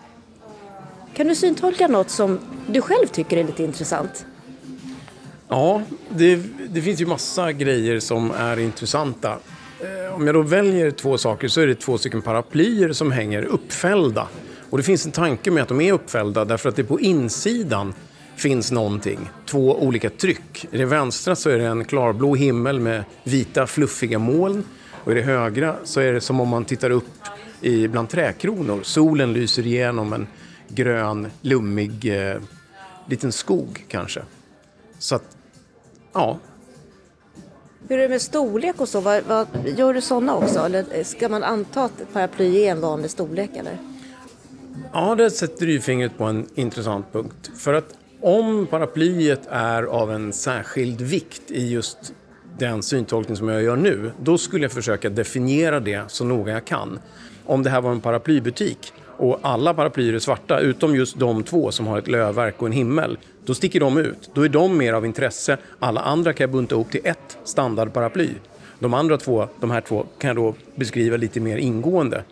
[1.15, 4.27] Kan du syntolka något som du själv tycker är lite intressant?
[5.49, 9.39] Ja, det, det finns ju massa grejer som är intressanta.
[9.81, 13.43] Eh, om jag då väljer två saker så är det två stycken paraplyer som hänger
[13.43, 14.29] uppfällda.
[14.75, 17.95] Och det finns en tanke med att de är uppfällda därför att det på insidan
[18.37, 19.31] finns någonting.
[19.47, 20.69] Två olika tryck.
[20.71, 24.65] I det vänstra så är det en klarblå himmel med vita fluffiga moln.
[25.05, 27.09] Och i det högra så är det som om man tittar upp
[27.61, 28.81] i bland träkronor.
[28.83, 30.27] Solen lyser igenom en
[30.69, 32.41] grön, lummig eh,
[33.09, 34.23] liten skog kanske.
[34.99, 35.37] Så att,
[36.13, 36.39] ja.
[37.89, 39.01] Hur är det med storlek och så?
[39.01, 39.47] Vad, vad,
[39.77, 40.59] gör du sådana också?
[40.59, 43.94] Eller ska man anta att ett paraply är en vanlig storlek eller?
[44.93, 47.51] Ja, det sätter ju fingret på en intressant punkt.
[47.57, 51.99] För att om paraplyet är av en särskild vikt i just
[52.59, 56.65] den syntolkning som jag gör nu, då skulle jag försöka definiera det så noga jag
[56.65, 56.99] kan.
[57.47, 61.71] Om det här var en paraplybutik och alla paraplyer är svarta utom just de två
[61.71, 64.31] som har ett lövverk och en himmel, då sticker de ut.
[64.35, 65.59] Då är de mer av intresse.
[65.79, 68.31] Alla andra kan jag bunta ihop till ett standardparaply.
[68.79, 72.25] De andra två, de här två, kan jag då beskriva lite mer ingående.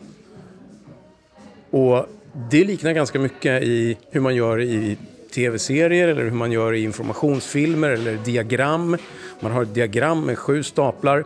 [1.71, 4.99] Och det liknar ganska mycket i hur man gör i
[5.35, 8.97] tv-serier eller hur man gör i informationsfilmer eller diagram.
[9.41, 11.25] Man har ett diagram med sju staplar.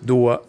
[0.00, 0.42] Då,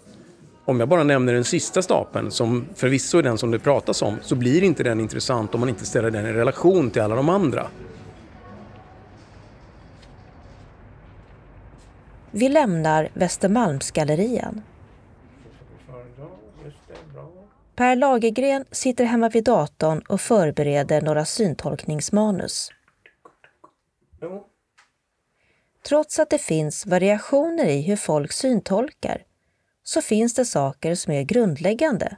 [0.66, 4.16] om jag bara nämner den sista stapeln, som förvisso är den som det pratas om,
[4.22, 7.30] så blir inte den intressant om man inte ställer den i relation till alla de
[7.30, 7.68] andra.
[12.32, 14.62] Vi lämnar Västermalmsgallerian.
[17.76, 22.70] Per Lagergren sitter hemma vid datorn och förbereder några syntolkningsmanus.
[25.88, 29.24] Trots att det finns variationer i hur folk syntolkar
[29.84, 32.18] så finns det saker som är grundläggande.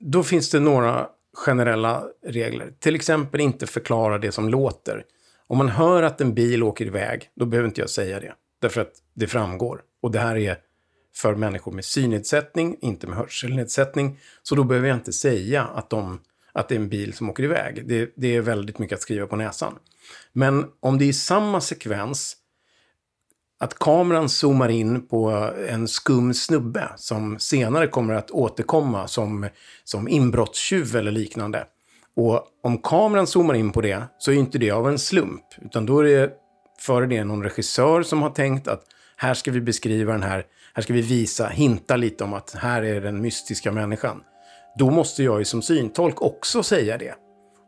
[0.00, 2.72] Då finns det några generella regler.
[2.78, 5.04] Till exempel inte förklara det som låter.
[5.46, 8.34] Om man hör att en bil åker iväg, då behöver inte jag säga det.
[8.60, 9.82] Därför att det framgår.
[10.00, 10.58] Och det här är
[11.18, 14.20] för människor med synnedsättning, inte med hörselnedsättning.
[14.42, 16.20] Så då behöver jag inte säga att, de,
[16.52, 17.88] att det är en bil som åker iväg.
[17.88, 19.74] Det, det är väldigt mycket att skriva på näsan.
[20.32, 22.36] Men om det är samma sekvens,
[23.60, 29.48] att kameran zoomar in på en skum snubbe som senare kommer att återkomma som,
[29.84, 31.66] som inbrottstjuv eller liknande.
[32.16, 35.86] Och om kameran zoomar in på det så är inte det av en slump, utan
[35.86, 36.32] då är det
[36.80, 38.84] före det någon regissör som har tänkt att
[39.16, 42.82] här ska vi beskriva den här, här ska vi visa, hinta lite om att här
[42.82, 44.20] är den mystiska människan.
[44.78, 47.14] Då måste jag ju som syntolk också säga det.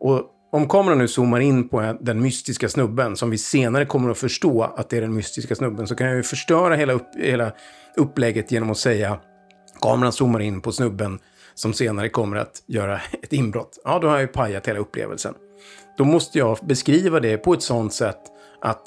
[0.01, 4.19] Och om kameran nu zoomar in på den mystiska snubben, som vi senare kommer att
[4.19, 7.53] förstå att det är den mystiska snubben, så kan jag ju förstöra hela, upp, hela
[7.97, 9.21] upplägget genom att säga
[9.81, 11.19] kameran zoomar in på snubben
[11.55, 13.79] som senare kommer att göra ett inbrott.
[13.85, 15.35] Ja, då har jag ju pajat hela upplevelsen.
[15.99, 18.21] Då måste jag beskriva det på ett sånt sätt
[18.61, 18.83] att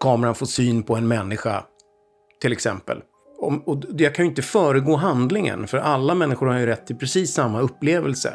[0.00, 1.64] kameran får syn på en människa,
[2.40, 3.02] till exempel.
[3.40, 7.34] Och jag kan ju inte föregå handlingen, för alla människor har ju rätt till precis
[7.34, 8.34] samma upplevelse.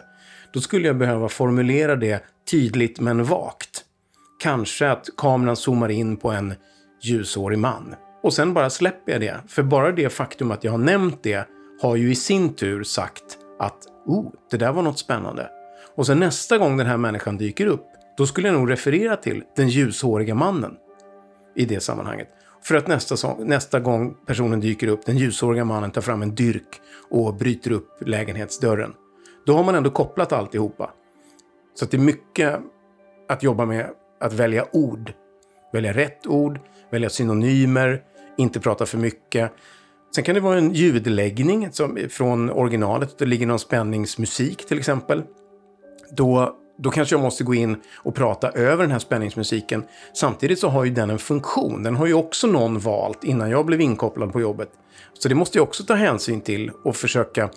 [0.53, 3.83] Då skulle jag behöva formulera det tydligt men vagt.
[4.39, 6.53] Kanske att kameran zoomar in på en
[7.03, 7.95] ljushårig man.
[8.23, 9.37] Och sen bara släpper jag det.
[9.47, 11.47] För bara det faktum att jag har nämnt det
[11.81, 15.49] har ju i sin tur sagt att oh, det där var något spännande.
[15.95, 17.85] Och sen nästa gång den här människan dyker upp,
[18.17, 20.75] då skulle jag nog referera till den ljushåriga mannen
[21.55, 22.27] i det sammanhanget.
[22.66, 26.82] För att nästa, nästa gång personen dyker upp, den ljushåriga mannen tar fram en dyrk
[27.09, 28.93] och bryter upp lägenhetsdörren.
[29.45, 30.91] Då har man ändå kopplat alltihopa.
[31.74, 32.59] Så det är mycket
[33.30, 33.89] att jobba med
[34.20, 35.13] att välja ord.
[35.74, 36.59] Välja rätt ord,
[36.91, 38.03] välja synonymer,
[38.38, 39.51] inte prata för mycket.
[40.16, 43.18] Sen kan det vara en ljudläggning som, från originalet.
[43.18, 45.24] Det ligger någon spänningsmusik till exempel.
[46.11, 49.84] Då, då kanske jag måste gå in och prata över den här spänningsmusiken.
[50.13, 51.84] Samtidigt så har ju den en funktion.
[51.84, 54.69] Den har ju också någon valt innan jag blev inkopplad på jobbet.
[55.19, 57.49] Så det måste jag också ta hänsyn till och försöka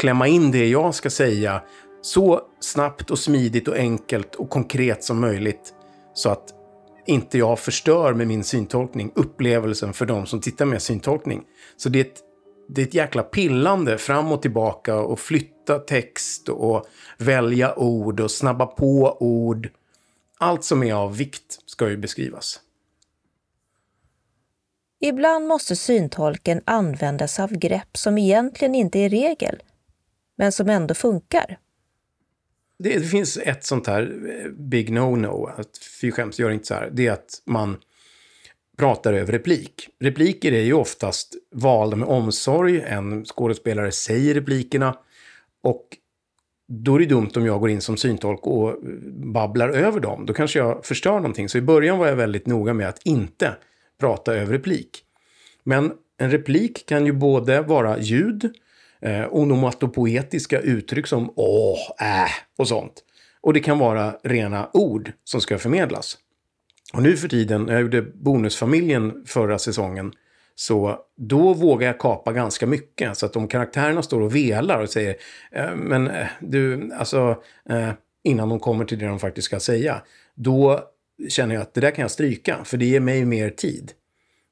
[0.00, 1.62] klämma in det jag ska säga
[2.02, 5.74] så snabbt och smidigt och enkelt och konkret som möjligt.
[6.14, 6.54] Så att
[7.06, 11.42] inte jag förstör med min syntolkning upplevelsen för de som tittar med syntolkning.
[11.76, 12.20] Så det är ett,
[12.74, 16.86] det är ett jäkla pillande fram och tillbaka och flytta text och
[17.18, 19.70] välja ord och snabba på ord.
[20.38, 22.60] Allt som är av vikt ska ju beskrivas.
[25.00, 29.62] Ibland måste syntolken använda sig av grepp som egentligen inte är regel,
[30.36, 31.58] men som ändå funkar.
[32.78, 36.74] det, det finns ett sånt här eh, big no-no, att fy skäms, gör inte så
[36.74, 36.90] här.
[36.92, 37.78] Det är att man
[38.80, 39.88] pratar över replik.
[39.98, 42.80] Repliker är ju oftast valda med omsorg.
[42.80, 44.96] En skådespelare säger replikerna.
[45.62, 45.86] Och
[46.68, 48.76] då är det dumt om jag går in som syntolk och
[49.12, 50.26] babblar över dem.
[50.26, 51.48] Då kanske jag förstör någonting.
[51.48, 53.56] Så i början var jag väldigt noga med att inte
[54.00, 55.04] prata över replik.
[55.64, 58.50] Men en replik kan ju både vara ljud,
[59.00, 62.92] eh, onomatopoetiska uttryck som åh, äh och sånt.
[63.40, 66.18] Och det kan vara rena ord som ska förmedlas.
[66.92, 70.12] Och nu för tiden, när jag gjorde Bonusfamiljen förra säsongen,
[70.54, 73.18] så då vågar jag kapa ganska mycket.
[73.18, 75.16] Så att om karaktärerna står och velar och säger
[75.52, 77.90] eh, men eh, du, alltså eh,
[78.24, 80.02] innan de kommer till det de faktiskt ska säga.
[80.34, 80.80] Då
[81.28, 83.92] känner jag att det där kan jag stryka, för det ger mig mer tid.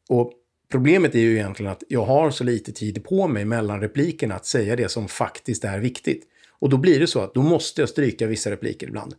[0.09, 0.33] Och
[0.71, 4.47] problemet är ju egentligen att jag har så lite tid på mig mellan replikerna att
[4.47, 6.25] säga det som faktiskt är viktigt.
[6.59, 9.15] Och då blir det så att då måste jag stryka vissa repliker ibland.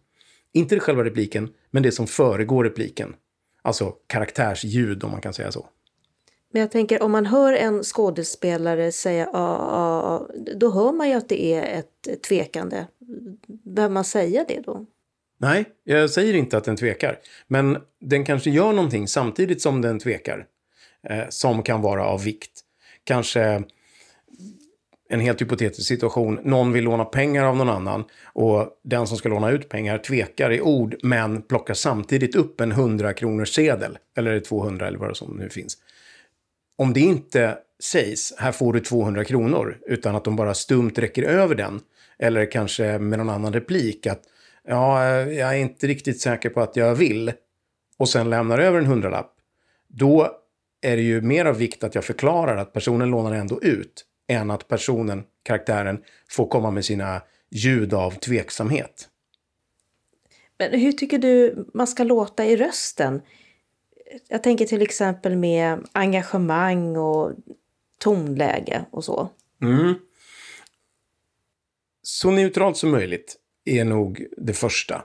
[0.54, 3.16] Inte själva repliken, men det som föregår repliken.
[3.62, 5.68] Alltså karaktärsljud om man kan säga så.
[6.52, 11.16] Men jag tänker om man hör en skådespelare säga ja, ja, då hör man ju
[11.16, 12.88] att det är ett tvekande.
[13.48, 14.86] Behöver man säga det då?
[15.38, 17.20] Nej, jag säger inte att den tvekar.
[17.48, 20.46] Men den kanske gör någonting samtidigt som den tvekar.
[21.04, 22.62] Eh, som kan vara av vikt.
[23.04, 23.64] Kanske
[25.10, 26.40] en helt hypotetisk situation.
[26.44, 30.52] Någon vill låna pengar av någon annan och den som ska låna ut pengar tvekar
[30.52, 35.16] i ord men plockar samtidigt upp en 100 kronors sedel eller 200 eller vad det
[35.16, 35.78] som nu finns.
[36.78, 41.24] Om det inte sägs, här får du 200 kronor, utan att de bara stumt räcker
[41.24, 41.80] över den,
[42.20, 44.22] eller kanske med någon annan replik att
[44.68, 47.32] ja, jag är inte riktigt säker på att jag vill,
[47.98, 49.34] och sen lämnar över en hundralapp,
[49.88, 50.32] då
[50.82, 54.52] är det ju mer av vikt att jag förklarar att personen lånar ändå ut än
[54.52, 59.10] att personen, karaktären, får komma med sina ljud av tveksamhet.
[60.58, 63.22] Men hur tycker du man ska låta i rösten?
[64.28, 67.34] Jag tänker till exempel med engagemang och
[67.98, 69.30] tonläge och så.
[69.62, 69.96] Mm.
[72.02, 75.04] Så neutralt som möjligt är nog det första.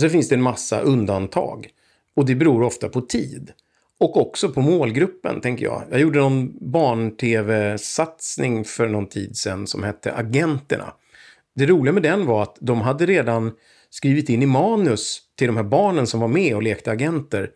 [0.00, 1.70] Sen finns det en massa undantag.
[2.14, 3.52] Och det beror ofta på tid.
[4.00, 5.82] Och också på målgruppen, tänker jag.
[5.90, 10.92] Jag gjorde någon barn-tv-satsning för någon tid sedan som hette Agenterna.
[11.54, 13.52] Det roliga med den var att de hade redan
[13.90, 17.50] skrivit in i manus till de här barnen som var med och lekte agenter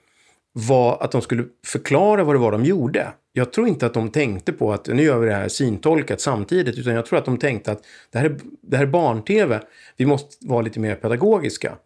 [0.53, 3.13] var att de skulle förklara vad det var de gjorde.
[3.33, 6.79] Jag tror inte att de tänkte på att nu gör vi det här syntolkat samtidigt,
[6.79, 9.61] utan jag tror att de tänkte att det här är, det här är barn-tv,
[9.97, 11.77] vi måste vara lite mer pedagogiska.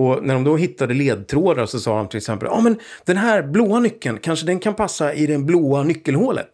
[0.00, 3.16] Och när de då hittade ledtrådar så sa de till exempel, ja ah, men den
[3.16, 6.50] här blåa nyckeln, kanske den kan passa i det blåa nyckelhålet.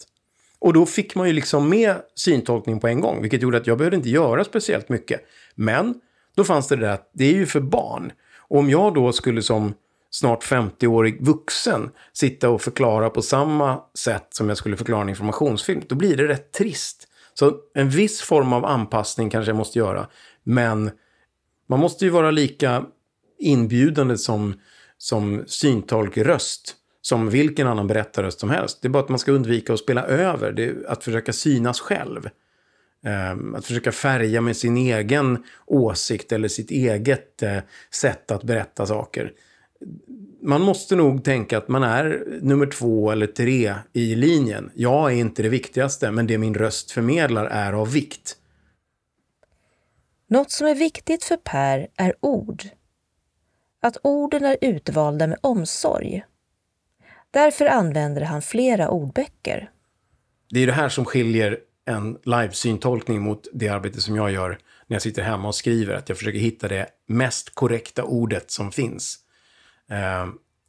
[0.58, 3.78] Och då fick man ju liksom med syntolkning på en gång, vilket gjorde att jag
[3.78, 5.20] behövde inte göra speciellt mycket.
[5.54, 5.94] Men
[6.36, 8.12] då fanns det det där att det är ju för barn.
[8.38, 9.74] Och om jag då skulle som
[10.10, 15.82] snart 50-årig vuxen sitta och förklara på samma sätt som jag skulle förklara en informationsfilm,
[15.88, 17.08] då blir det rätt trist.
[17.34, 20.06] Så en viss form av anpassning kanske jag måste göra,
[20.44, 20.90] men
[21.68, 22.84] man måste ju vara lika
[23.38, 24.54] inbjudande som,
[24.98, 26.76] som syntolkröst
[27.06, 28.78] som vilken annan berättarröst som helst.
[28.82, 31.80] Det är bara att man ska undvika att spela över, det är att försöka synas
[31.80, 32.28] själv.
[33.04, 37.58] Ehm, att försöka färga med sin egen åsikt eller sitt eget eh,
[37.90, 39.32] sätt att berätta saker.
[40.42, 44.70] Man måste nog tänka att man är nummer två eller tre i linjen.
[44.74, 48.36] Jag är inte det viktigaste, men det min röst förmedlar är av vikt.
[50.28, 52.62] Något som är viktigt för Per är ord
[53.80, 56.24] att orden är utvalda med omsorg.
[57.30, 59.70] Därför använder han flera ordböcker.
[60.50, 64.94] Det är det här som skiljer en livesyntolkning mot det arbete som jag gör när
[64.94, 65.94] jag sitter hemma och skriver.
[65.94, 69.18] Att jag försöker hitta det mest korrekta ordet som finns.
[69.90, 70.26] Eh,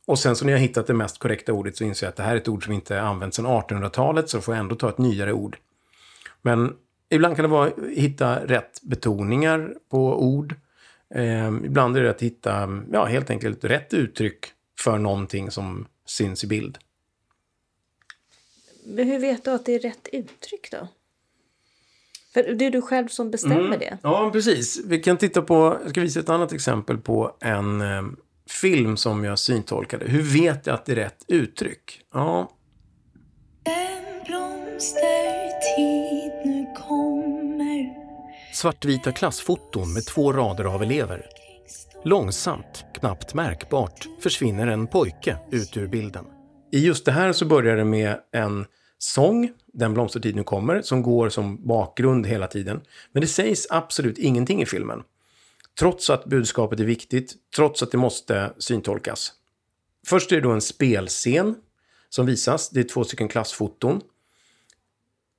[0.08, 2.24] och sen så när jag hittat det mest korrekta ordet så inser jag att det
[2.24, 4.98] här är ett ord som inte använts sedan 1800-talet så får jag ändå ta ett
[4.98, 5.58] nyare ord.
[6.42, 6.74] Men
[7.10, 10.56] ibland kan det vara att hitta rätt betoningar på ord.
[11.16, 14.46] Eh, ibland är det att hitta, ja, helt enkelt rätt uttryck
[14.80, 16.78] för någonting som syns i bild.
[18.86, 20.88] Men hur vet du att det är rätt uttryck då?
[22.34, 23.80] För det är du själv som bestämmer mm.
[23.80, 23.98] det.
[24.04, 24.82] Ja, precis.
[24.86, 28.04] Vi kan titta på, jag ska visa ett annat exempel på en eh,
[28.50, 30.06] film som jag syntolkade.
[30.06, 32.02] Hur vet jag att det är rätt uttryck?
[32.14, 32.52] Ja.
[33.64, 37.27] En blomstertid nu kommer
[38.58, 41.26] svartvita klassfoton med två rader av elever.
[42.04, 46.26] Långsamt, knappt märkbart, försvinner en pojke ut ur bilden.
[46.72, 48.66] I just det här så börjar det med en
[48.98, 52.82] sång, Den blomstertid nu kommer, som går som bakgrund hela tiden.
[53.12, 55.04] Men det sägs absolut ingenting i filmen.
[55.80, 59.34] trots att budskapet är viktigt, trots att det måste syntolkas.
[60.08, 61.56] Först är det då en spelscen
[62.10, 62.70] som visas.
[62.70, 64.02] Det är två stycken klassfoton.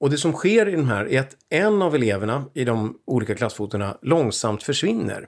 [0.01, 3.35] Och det som sker i de här är att en av eleverna i de olika
[3.35, 5.27] klassfotona långsamt försvinner.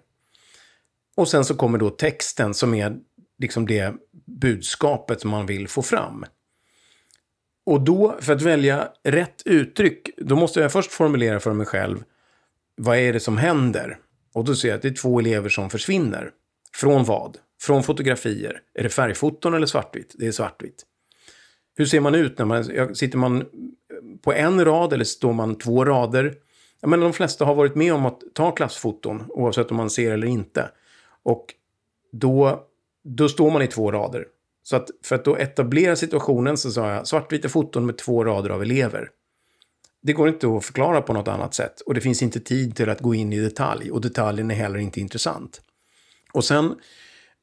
[1.17, 2.97] Och sen så kommer då texten som är
[3.39, 3.95] liksom det
[4.27, 6.25] budskapet som man vill få fram.
[7.67, 12.05] Och då, för att välja rätt uttryck, då måste jag först formulera för mig själv
[12.83, 13.99] vad är det som händer?
[14.35, 16.31] Och då ser jag att det är två elever som försvinner.
[16.75, 17.37] Från vad?
[17.63, 18.61] Från fotografier.
[18.75, 20.15] Är det färgfoton eller svartvitt?
[20.19, 20.85] Det är svartvitt.
[21.77, 23.45] Hur ser man ut när man, sitter man
[24.23, 26.35] på en rad eller står man två rader?
[26.81, 30.13] Jag menar, de flesta har varit med om att ta klassfoton, oavsett om man ser
[30.13, 30.71] eller inte.
[31.23, 31.55] Och
[32.13, 32.65] då,
[33.05, 34.27] då står man i två rader.
[34.63, 38.51] Så att för att då etablera situationen så sa jag svartvita foton med två rader
[38.51, 39.11] av elever.
[40.03, 42.91] Det går inte att förklara på något annat sätt och det finns inte tid till
[42.91, 45.61] att gå in i detalj och detaljen är heller inte intressant.
[46.33, 46.75] Och sen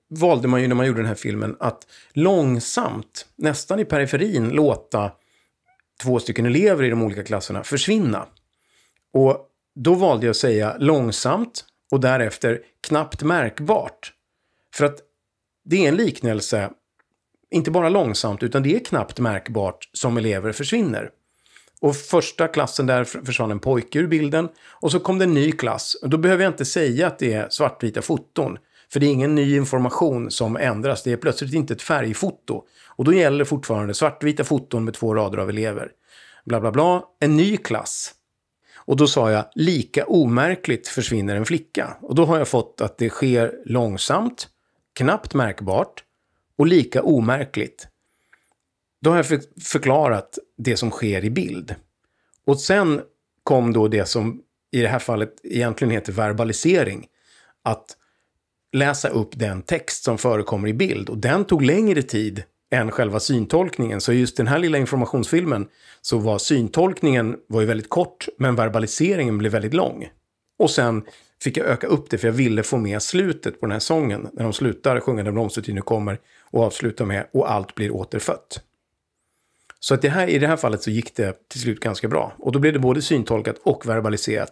[0.09, 5.11] valde man ju när man gjorde den här filmen att långsamt, nästan i periferin, låta
[6.03, 8.27] två stycken elever i de olika klasserna försvinna.
[9.13, 14.13] Och då valde jag att säga långsamt och därefter knappt märkbart.
[14.75, 14.99] För att
[15.65, 16.69] det är en liknelse,
[17.51, 21.09] inte bara långsamt, utan det är knappt märkbart som elever försvinner.
[21.81, 24.49] Och första klassen där försvann en pojke ur bilden.
[24.69, 25.97] Och så kom det en ny klass.
[26.01, 28.57] Då behöver jag inte säga att det är svartvita foton.
[28.93, 31.03] För det är ingen ny information som ändras.
[31.03, 32.63] Det är plötsligt inte ett färgfoto.
[32.85, 35.91] Och då gäller fortfarande svartvita foton med två rader av elever.
[36.45, 37.03] Bla, bla, bla.
[37.19, 38.13] En ny klass.
[38.75, 41.97] Och då sa jag, lika omärkligt försvinner en flicka.
[42.01, 44.49] Och då har jag fått att det sker långsamt,
[44.95, 46.03] knappt märkbart
[46.57, 47.87] och lika omärkligt.
[49.01, 51.75] Då har jag förklarat det som sker i bild.
[52.45, 53.01] Och sen
[53.43, 57.07] kom då det som i det här fallet egentligen heter verbalisering.
[57.63, 57.97] Att
[58.73, 61.09] läsa upp den text som förekommer i bild.
[61.09, 64.01] Och den tog längre tid än själva syntolkningen.
[64.01, 65.67] Så just den här lilla informationsfilmen
[66.01, 70.09] så var syntolkningen var ju väldigt kort, men verbaliseringen blev väldigt lång.
[70.59, 71.03] Och sen
[71.41, 74.29] fick jag öka upp det för jag ville få med slutet på den här sången.
[74.33, 76.19] När de slutar sjunga Den blomstertid nu kommer
[76.51, 78.63] och avslutar med Och allt blir återfött.
[79.79, 82.33] Så att det här, i det här fallet så gick det till slut ganska bra.
[82.37, 84.51] Och då blev det både syntolkat och verbaliserat.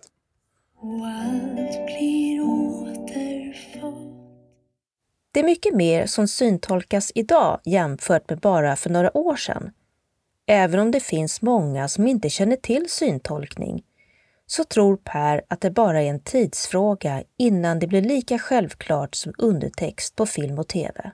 [0.78, 2.15] Och allt blir
[5.36, 9.72] det är mycket mer som syntolkas idag jämfört med bara för några år sedan.
[10.48, 13.84] Även om det finns många som inte känner till syntolkning
[14.46, 19.34] så tror Per att det bara är en tidsfråga innan det blir lika självklart som
[19.38, 21.12] undertext på film och tv.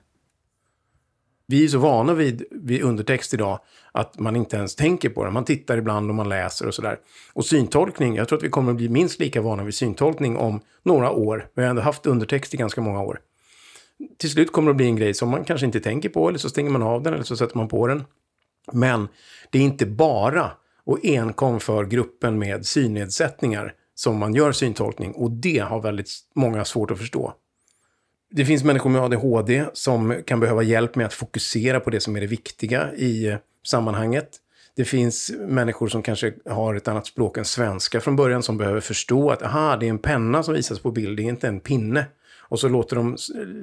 [1.46, 3.60] Vi är så vana vid, vid undertext idag
[3.92, 5.30] att man inte ens tänker på det.
[5.30, 6.98] Man tittar ibland och man läser och sådär.
[7.32, 10.60] Och syntolkning, jag tror att vi kommer att bli minst lika vana vid syntolkning om
[10.82, 11.48] några år.
[11.54, 13.20] Vi har ändå haft undertext i ganska många år
[14.18, 16.38] till slut kommer det att bli en grej som man kanske inte tänker på, eller
[16.38, 18.04] så stänger man av den, eller så sätter man på den.
[18.72, 19.08] Men
[19.50, 20.50] det är inte bara
[20.84, 26.64] och enkom för gruppen med synnedsättningar som man gör syntolkning och det har väldigt många
[26.64, 27.34] svårt att förstå.
[28.30, 32.16] Det finns människor med ADHD som kan behöva hjälp med att fokusera på det som
[32.16, 33.36] är det viktiga i
[33.66, 34.28] sammanhanget.
[34.76, 38.80] Det finns människor som kanske har ett annat språk än svenska från början som behöver
[38.80, 41.60] förstå att aha, det är en penna som visas på bild, det är inte en
[41.60, 42.06] pinne.
[42.42, 43.16] Och så låter de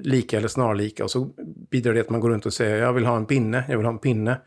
[0.03, 1.29] lika eller snarlika och så
[1.69, 3.85] bidrar det att man går runt och säger jag vill ha en pinne, jag vill
[3.85, 4.41] ha en pinne.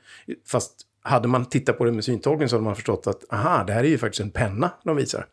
[0.46, 3.72] Fast hade man tittat på det med syntolkning så hade man förstått att aha, det
[3.72, 5.26] här är ju faktiskt en penna de visar.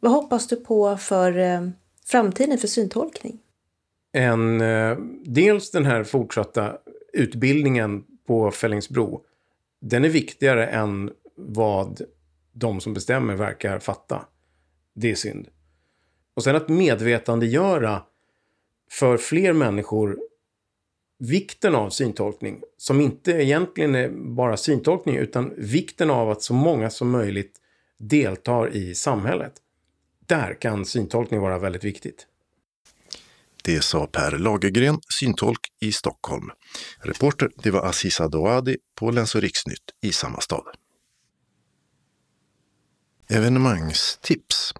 [0.00, 1.68] Vad hoppas du på för eh,
[2.06, 3.38] framtiden för syntolkning?
[4.12, 6.76] En, eh, dels den här fortsatta
[7.12, 9.24] utbildningen på Fällingsbro.
[9.80, 12.00] Den är viktigare än vad
[12.52, 14.24] de som bestämmer verkar fatta.
[14.94, 15.48] Det är synd.
[16.34, 18.02] Och sen att medvetandegöra
[18.90, 20.18] för fler människor
[21.18, 22.62] vikten av syntolkning.
[22.76, 27.56] Som inte egentligen är bara syntolkning utan vikten av att så många som möjligt
[27.98, 29.52] deltar i samhället.
[30.26, 32.26] Där kan syntolkning vara väldigt viktigt.
[33.64, 36.50] Det sa Per Lagergren, syntolk i Stockholm.
[36.98, 40.76] Reporter det var Aziza Doadi på Läns och riksnytt i samma stad.
[43.28, 44.74] Evenemangstips.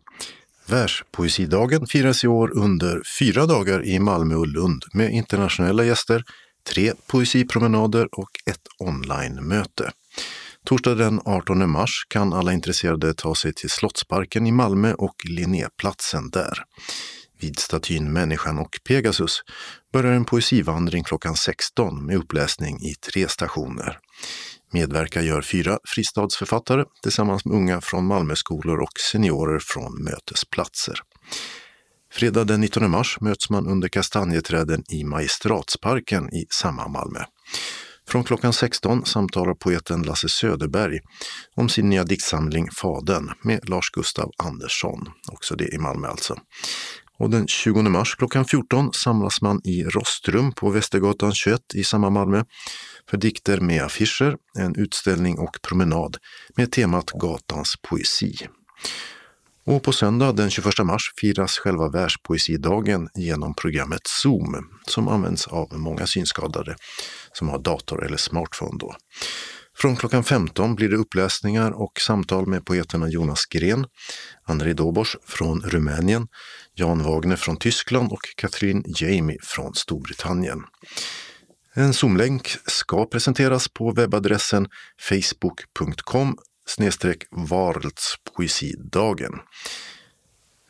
[0.73, 6.25] Världspoesidagen firas i år under fyra dagar i Malmö och Lund med internationella gäster,
[6.69, 9.91] tre poesipromenader och ett online-möte.
[10.65, 16.31] Torsdag den 18 mars kan alla intresserade ta sig till Slottsparken i Malmö och Linnéplatsen
[16.31, 16.59] där.
[17.41, 19.43] Vid statyn Människan och Pegasus
[19.93, 23.99] börjar en poesivandring klockan 16 med uppläsning i tre stationer.
[24.73, 30.99] Medverkar gör fyra fristadsförfattare tillsammans med unga från Malmöskolor och seniorer från mötesplatser.
[32.13, 37.21] Fredag den 19 mars möts man under kastanjeträden i Magistratsparken i samma Malmö.
[38.09, 40.99] Från klockan 16 samtalar poeten Lasse Söderberg
[41.55, 46.37] om sin nya diktsamling Faden med Lars Gustav Andersson, också det i Malmö alltså.
[47.19, 52.11] Och den 20 mars klockan 14 samlas man i Rostrum på Västergatan 21 i samma
[52.11, 52.45] Malmö
[53.11, 56.17] för dikter med affischer, en utställning och promenad
[56.57, 58.49] med temat Gatans poesi.
[59.65, 65.69] Och på söndag den 21 mars firas själva världspoesidagen genom programmet Zoom som används av
[65.73, 66.77] många synskadade
[67.33, 68.79] som har dator eller smartphone.
[68.79, 68.95] Då.
[69.77, 73.87] Från klockan 15 blir det uppläsningar och samtal med poeterna Jonas Gren,
[74.45, 76.29] Andrei Dobos från Rumänien,
[76.75, 80.63] Jan Wagner från Tyskland och Katrin Jamie från Storbritannien.
[81.75, 84.69] En Zoom-länk ska presenteras på webbadressen
[85.01, 89.33] facebook.com snedstreck Varldspoesidagen.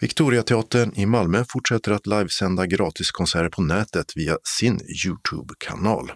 [0.01, 6.13] Victoriateatern i Malmö fortsätter att livesända gratiskonserter på nätet via sin Youtube-kanal.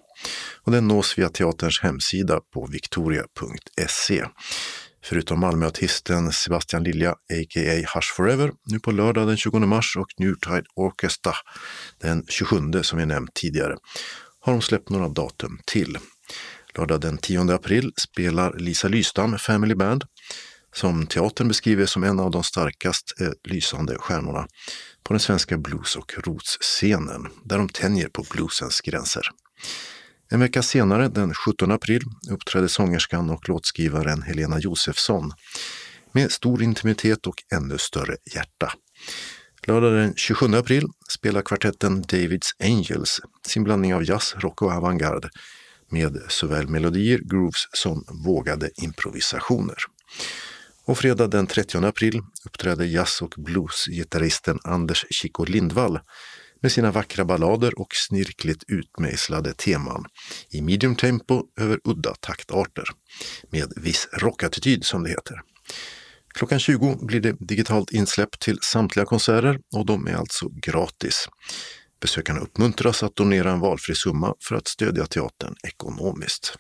[0.63, 4.25] Och den nås via teaterns hemsida på victoria.se.
[5.05, 7.87] Förutom Malmöartisten Sebastian Lilja, a.k.a.
[7.95, 11.33] Hush Forever, nu på lördag den 20 mars och Newtide Orchestra
[12.01, 13.77] den 27 som vi nämnt tidigare,
[14.47, 15.99] har de släppt några datum till.
[16.75, 20.05] Lördag den 10 april spelar Lisa Lystam Family Band
[20.73, 24.47] som teatern beskriver som en av de starkast eh, lysande stjärnorna
[25.03, 29.23] på den svenska blues och roots-scenen, där de tänjer på bluesens gränser.
[30.31, 35.33] En vecka senare, den 17 april, uppträdde sångerskan och låtskrivaren Helena Josefsson
[36.13, 38.73] med stor intimitet och ännu större hjärta.
[39.69, 45.31] Lördag den 27 april spelar kvartetten Davids Angels sin blandning av jazz, rock och avantgarde
[45.91, 49.77] med såväl melodier, grooves som vågade improvisationer.
[50.85, 56.01] Och fredag den 30 april uppträder jazz och bluesgitarristen Anders Chico Lindvall
[56.61, 60.05] med sina vackra ballader och snirkligt utmejslade teman
[60.51, 62.85] i medium tempo över udda taktarter
[63.51, 65.41] med viss rockattityd som det heter.
[66.37, 71.29] Klockan 20 blir det digitalt insläpp till samtliga konserter och de är alltså gratis.
[72.01, 76.59] Besökarna uppmuntras att donera en valfri summa för att stödja teatern ekonomiskt.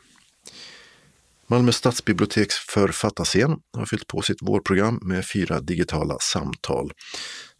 [1.47, 6.93] Malmö stadsbiblioteks författarscen har fyllt på sitt vårprogram med fyra digitala samtal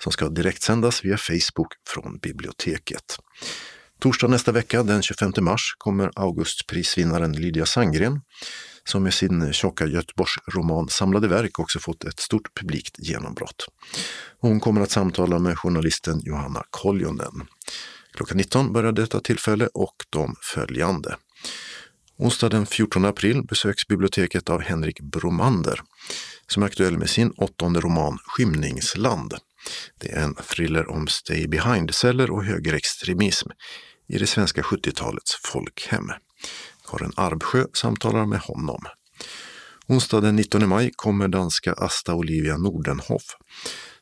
[0.03, 3.19] som ska direktsändas via Facebook från biblioteket.
[4.01, 8.21] Torsdag nästa vecka, den 25 mars, kommer Augustprisvinnaren Lydia Sandgren
[8.87, 13.69] som med sin tjocka Göteborgsroman Samlade verk också fått ett stort publikt genombrott.
[14.41, 17.47] Hon kommer att samtala med journalisten Johanna Koljonen.
[18.15, 21.17] Klockan 19 börjar detta tillfälle och de följande.
[22.19, 25.81] Onsdag den 14 april besöks biblioteket av Henrik Bromander
[26.47, 29.35] som är aktuell med sin åttonde roman Skymningsland.
[29.99, 33.51] Det är en thriller om stay behind-celler och högerextremism
[34.09, 36.11] i det svenska 70-talets folkhem.
[36.87, 38.81] Karin Arbsjö samtalar med honom.
[39.89, 43.37] Onsdag den 19 maj kommer danska Asta Olivia Nordenhoff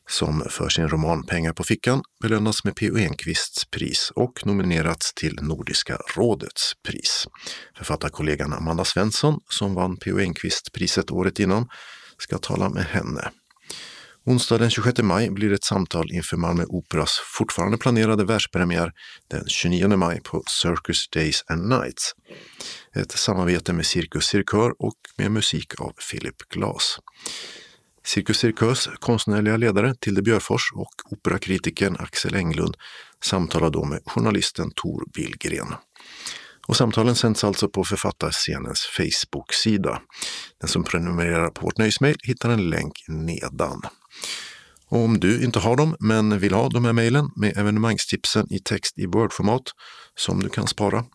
[0.09, 2.97] som för sin roman Pengar på fickan belönas med P.O.
[2.97, 7.27] Enquists pris och nominerats till Nordiska rådets pris.
[7.77, 10.19] Författarkollegan Amanda Svensson, som vann P.O.
[10.19, 11.67] Enquist-priset året innan,
[12.17, 13.31] ska tala med henne.
[14.27, 18.91] Onsdag den 26 maj blir ett samtal inför Malmö Operas fortfarande planerade världspremiär
[19.27, 22.15] den 29 maj på Circus Days and Nights.
[22.95, 26.99] Ett samarbete med Cirkus Cirkör och med musik av Philip Glass.
[28.05, 32.77] Cirkus Cirkös konstnärliga ledare Tilde Björfors och operakritikern Axel Englund
[33.23, 35.75] samtalar då med journalisten Tor Billgren.
[36.67, 40.01] Och samtalen sänds alltså på författarscenens Facebook-sida.
[40.61, 43.81] Den som prenumererar på vårt nöjesmail hittar en länk nedan.
[44.87, 48.59] Och om du inte har dem men vill ha de här mejlen med evenemangstipsen i
[48.59, 49.63] text i Word-format
[50.15, 51.05] som du kan spara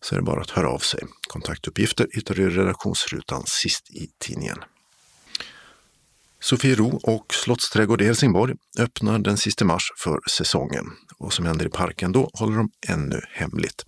[0.00, 1.00] så är det bara att höra av sig.
[1.28, 4.58] Kontaktuppgifter hittar du i redaktionsrutan sist i tidningen.
[6.40, 10.84] Sofiero och Slottsträdgård i Helsingborg öppnar den sista mars för säsongen.
[11.18, 13.84] Vad som händer i parken då håller de ännu hemligt.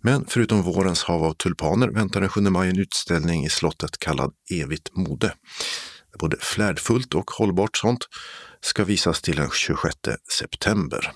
[0.00, 4.32] Men förutom vårens hav av tulpaner väntar den 7 maj en utställning i slottet kallad
[4.50, 5.34] Evigt mode.
[6.18, 8.08] Både flärdfullt och hållbart sånt
[8.60, 9.96] ska visas till den 26
[10.38, 11.12] september.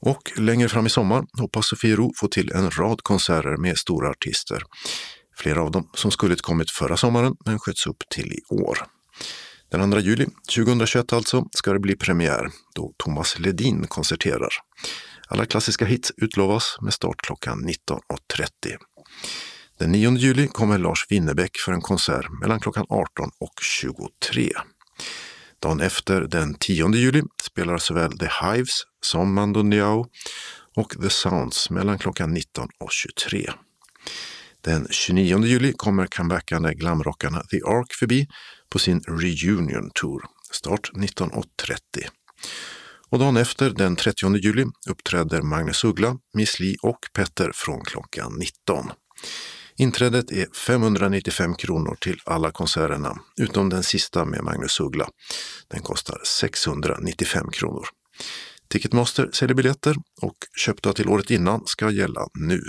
[0.00, 4.62] Och längre fram i sommar hoppas Sofiero få till en rad konserter med stora artister.
[5.36, 8.78] Flera av dem som skulle kommit förra sommaren men sköts upp till i år.
[9.70, 14.50] Den 2 juli 2021 alltså ska det bli premiär då Thomas Ledin konserterar.
[15.28, 18.76] Alla klassiska hits utlovas med start klockan 19.30.
[19.82, 24.50] Den 9 juli kommer Lars Winnerbäck för en konsert mellan klockan 18 och 23.
[25.62, 30.06] Dagen efter, den 10 juli, spelar såväl The Hives som Mando Niao
[30.76, 33.50] och The Sounds mellan klockan 19 och 23.
[34.60, 38.26] Den 29 juli kommer comebackande glamrockarna The Ark förbi
[38.68, 40.22] på sin Reunion Tour,
[40.52, 41.38] start 19.30.
[43.08, 48.32] Och dagen efter, den 30 juli, uppträder Magnus Uggla, Miss Li och Petter från klockan
[48.38, 48.90] 19.
[49.82, 55.08] Inträdet är 595 kronor till alla konserterna, utom den sista med Magnus Uggla.
[55.68, 57.86] Den kostar 695 kronor.
[58.68, 62.62] Ticketmaster säljer biljetter och köpta till året innan ska gälla nu.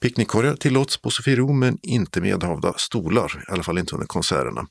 [0.00, 4.66] Picknickkorgar tillåts på Sofiero men inte medhavda stolar, i alla fall inte under konserterna.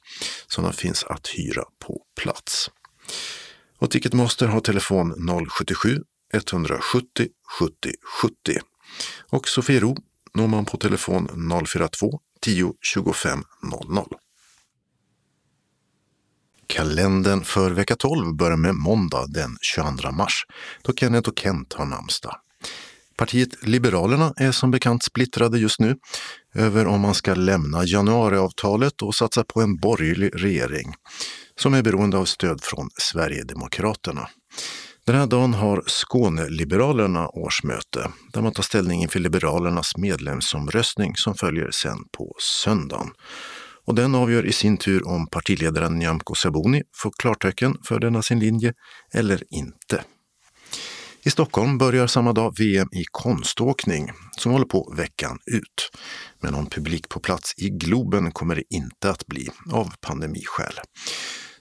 [0.48, 2.70] Sådana finns att hyra på plats.
[3.78, 5.14] Och Ticketmaster har telefon
[5.50, 6.04] 077
[6.34, 7.28] 170
[7.60, 8.60] 70 70.
[9.30, 9.96] Och Sofiero
[10.34, 11.28] når man på telefon
[11.68, 14.08] 042 10 25 00.
[16.68, 20.46] Kalendern för vecka 12 börjar med måndag den 22 mars
[20.82, 22.36] då Kenneth och Kent har namnsdag.
[23.18, 25.96] Partiet Liberalerna är som bekant splittrade just nu
[26.56, 30.94] över om man ska lämna januariavtalet och satsa på en borgerlig regering
[31.56, 34.30] som är beroende av stöd från Sverigedemokraterna.
[35.06, 41.72] Den här dagen har Skåneliberalerna årsmöte där man tar ställning inför Liberalernas medlemsomröstning som följer
[41.72, 43.12] sen på söndagen.
[43.86, 48.40] Och den avgör i sin tur om partiledaren Nyamko Sabuni får klartecken för denna sin
[48.40, 48.74] linje
[49.14, 50.04] eller inte.
[51.24, 55.92] I Stockholm börjar samma dag VM i konståkning som håller på veckan ut.
[56.42, 60.74] Men någon publik på plats i Globen kommer det inte att bli av pandemiskäl.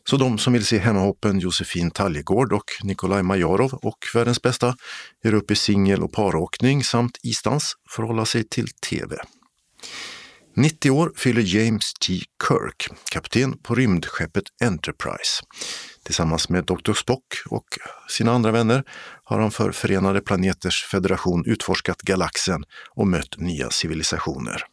[0.04, 4.76] Så de som vill se hemmahoppen Josefin Taljegård och Nikolaj Majarov och världens bästa
[5.24, 9.16] gör upp i singel och paråkning samt isdans får hålla sig till tv.
[10.56, 12.12] 90 år fyller James T.
[12.48, 15.42] Kirk, kapten på rymdskeppet Enterprise.
[16.04, 16.92] Tillsammans med Dr.
[16.92, 17.66] Spock och
[18.08, 18.84] sina andra vänner
[19.24, 24.64] har han för Förenade Planeters Federation utforskat galaxen och mött nya civilisationer.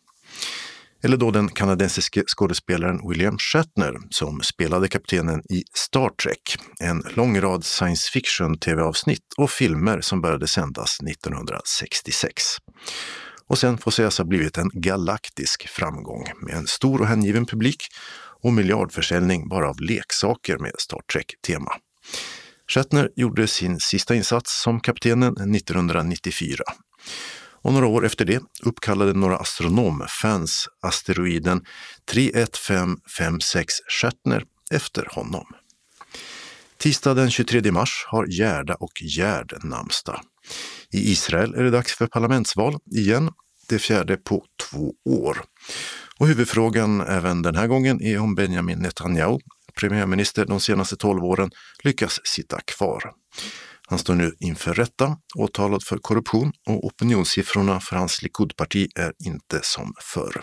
[1.04, 7.42] Eller då den kanadensiske skådespelaren William Shatner som spelade kaptenen i Star Trek, en lång
[7.42, 12.44] rad science fiction tv-avsnitt och filmer som började sändas 1966
[13.50, 17.84] och sen får sägas ha blivit en galaktisk framgång med en stor och hängiven publik
[18.44, 21.72] och miljardförsäljning bara av leksaker med Star Trek-tema.
[22.68, 26.64] Shatner gjorde sin sista insats som kaptenen 1994.
[27.62, 31.62] Och några år efter det uppkallade några astronomfans asteroiden
[32.12, 35.46] 31556 Shatner efter honom.
[36.78, 40.22] Tisdag den 23 mars har Gerda och Gerd namnsdag.
[40.92, 43.32] I Israel är det dags för parlamentsval igen,
[43.70, 45.42] det fjärde på två år.
[46.18, 49.40] Och huvudfrågan även den här gången är om Benjamin Netanyahu,
[49.80, 51.52] premiärminister de senaste tolv åren,
[51.84, 53.12] lyckas sitta kvar.
[53.90, 59.60] Han står nu inför rätta, åtalad för korruption och opinionssiffrorna för hans Likudparti är inte
[59.64, 60.42] som förr.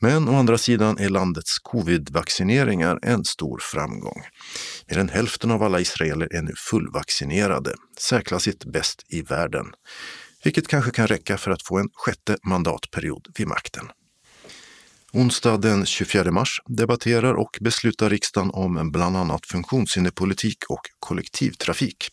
[0.00, 4.22] Men å andra sidan är landets covid-vaccineringar en stor framgång.
[4.86, 9.66] Mer än hälften av alla israeler är nu fullvaccinerade, särklassigt bäst i världen.
[10.44, 13.88] Vilket kanske kan räcka för att få en sjätte mandatperiod vid makten.
[15.16, 22.08] Onsdag den 24 mars debatterar och beslutar riksdagen om bland annat funktionshinderpolitik och kollektivtrafik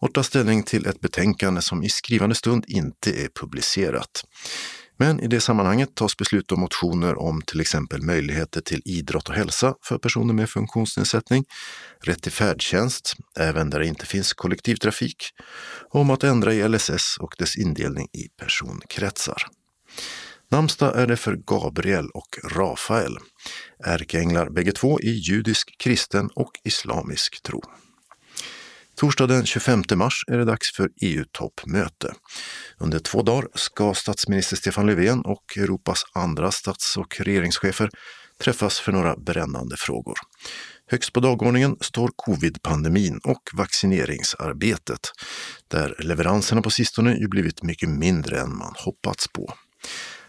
[0.00, 4.24] och tar ställning till ett betänkande som i skrivande stund inte är publicerat.
[4.96, 9.34] Men i det sammanhanget tas beslut om motioner om till exempel möjligheter till idrott och
[9.34, 11.44] hälsa för personer med funktionsnedsättning,
[12.04, 15.16] rätt till färdtjänst, även där det inte finns kollektivtrafik,
[15.90, 19.42] och om att ändra i LSS och dess indelning i personkretsar.
[20.50, 23.16] Namnsdag är det för Gabriel och Rafael,
[23.84, 27.62] ärkeänglar bägge två i judisk, kristen och islamisk tro.
[28.96, 32.14] Torsdag den 25 mars är det dags för EU-toppmöte.
[32.78, 37.90] Under två dagar ska statsminister Stefan Löfven och Europas andra stats och regeringschefer
[38.40, 40.14] träffas för några brännande frågor.
[40.90, 45.00] Högst på dagordningen står covid-pandemin och vaccineringsarbetet,
[45.68, 49.54] där leveranserna på sistone ju blivit mycket mindre än man hoppats på.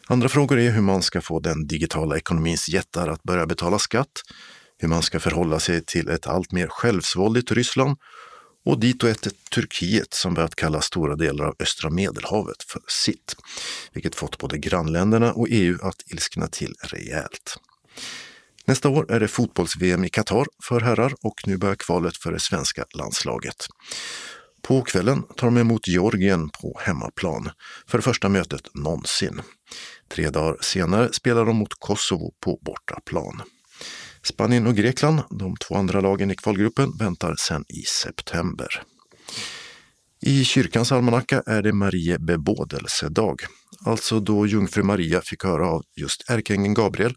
[0.07, 4.21] Andra frågor är hur man ska få den digitala ekonomins jättar att börja betala skatt,
[4.77, 7.97] hur man ska förhålla sig till ett allt mer självsvåldigt Ryssland
[8.65, 13.35] och dit och ett Turkiet som börjat kalla stora delar av östra medelhavet för sitt,
[13.93, 17.57] vilket fått både grannländerna och EU att ilskna till rejält.
[18.65, 22.39] Nästa år är det fotbolls-VM i Qatar för herrar och nu börjar kvalet för det
[22.39, 23.67] svenska landslaget.
[24.61, 27.49] På kvällen tar de emot Georgien på hemmaplan
[27.87, 29.41] för första mötet någonsin.
[30.15, 33.41] Tre dagar senare spelar de mot Kosovo på bortaplan.
[34.23, 38.83] Spanien och Grekland, de två andra lagen i kvalgruppen, väntar sen i september.
[40.21, 43.41] I kyrkans almanacka är det Marie bebådelsedag,
[43.85, 47.15] alltså då jungfru Maria fick höra av just ärkeängeln Gabriel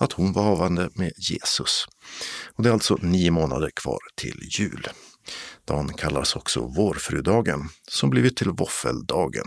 [0.00, 1.84] att hon var havande med Jesus.
[2.56, 4.86] Och det är alltså nio månader kvar till jul.
[5.64, 9.46] Dagen kallas också vårfrudagen, som blivit till våffeldagen.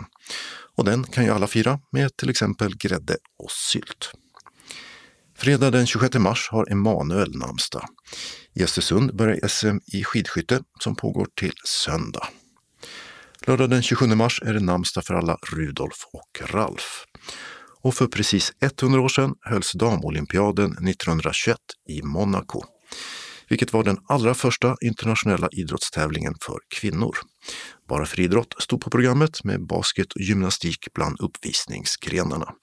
[0.77, 4.11] Och den kan ju alla fira med till exempel grädde och sylt.
[5.37, 7.85] Fredag den 26 mars har Emanuel namnsdag.
[8.53, 12.27] I Östersund börjar SM i skidskytte som pågår till söndag.
[13.47, 17.05] Lördag den 27 mars är det namnsdag för alla Rudolf och Ralf.
[17.81, 21.57] Och för precis 100 år sedan hölls damolympiaden 1921
[21.89, 22.63] i Monaco,
[23.49, 27.17] vilket var den allra första internationella idrottstävlingen för kvinnor.
[27.89, 32.53] Bara friidrott stod på programmet med basket och gymnastik bland uppvisningsgrenarna.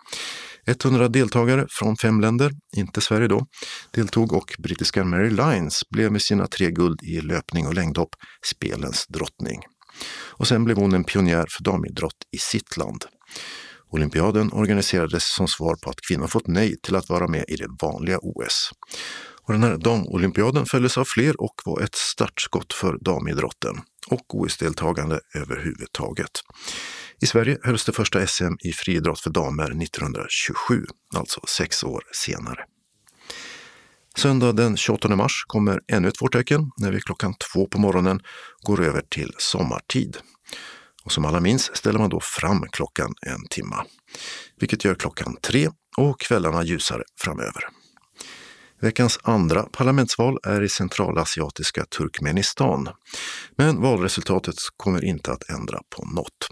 [0.67, 3.47] 100 deltagare från fem länder, inte Sverige då,
[3.91, 8.15] deltog och brittiska Mary Lyons blev med sina tre guld i löpning och längdhopp
[8.47, 9.61] spelens drottning.
[10.13, 13.05] Och sen blev hon en pionjär för damidrott i sitt land.
[13.93, 17.69] Olympiaden organiserades som svar på att kvinnor fått nej till att vara med i det
[17.83, 18.71] vanliga OS.
[19.51, 25.21] Och den här damolympiaden följdes av fler och var ett startskott för damidrotten och OS-deltagande
[25.35, 26.31] överhuvudtaget.
[27.21, 32.65] I Sverige hölls det första SM i friidrott för damer 1927, alltså sex år senare.
[34.17, 38.21] Söndag den 28 mars kommer ännu ett vårtecken när vi klockan två på morgonen
[38.63, 40.17] går över till sommartid.
[41.05, 43.87] Och som alla minns ställer man då fram klockan en timma,
[44.61, 47.80] vilket gör klockan tre och kvällarna ljusare framöver.
[48.81, 52.89] Veckans andra parlamentsval är i centralasiatiska Turkmenistan.
[53.57, 56.49] Men valresultatet kommer inte att ändra på något.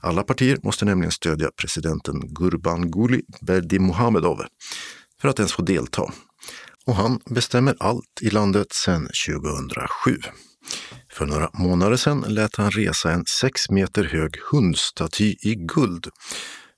[0.00, 4.42] Alla partier måste nämligen stödja presidenten Gurbanguly Berdimuhamedov
[5.20, 6.12] för att ens få delta.
[6.86, 10.18] Och han bestämmer allt i landet sedan 2007.
[11.12, 16.08] För några månader sedan lät han resa en sex meter hög hundstaty i guld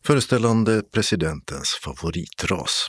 [0.06, 2.88] föreställande presidentens favoritras.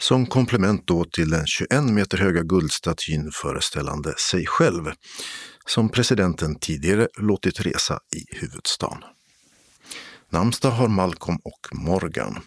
[0.00, 4.92] Som komplement då till den 21 meter höga guldstatyn föreställande sig själv,
[5.66, 8.98] som presidenten tidigare låtit resa i huvudstaden.
[10.30, 12.38] Namnsdag har Malcolm och Morgan.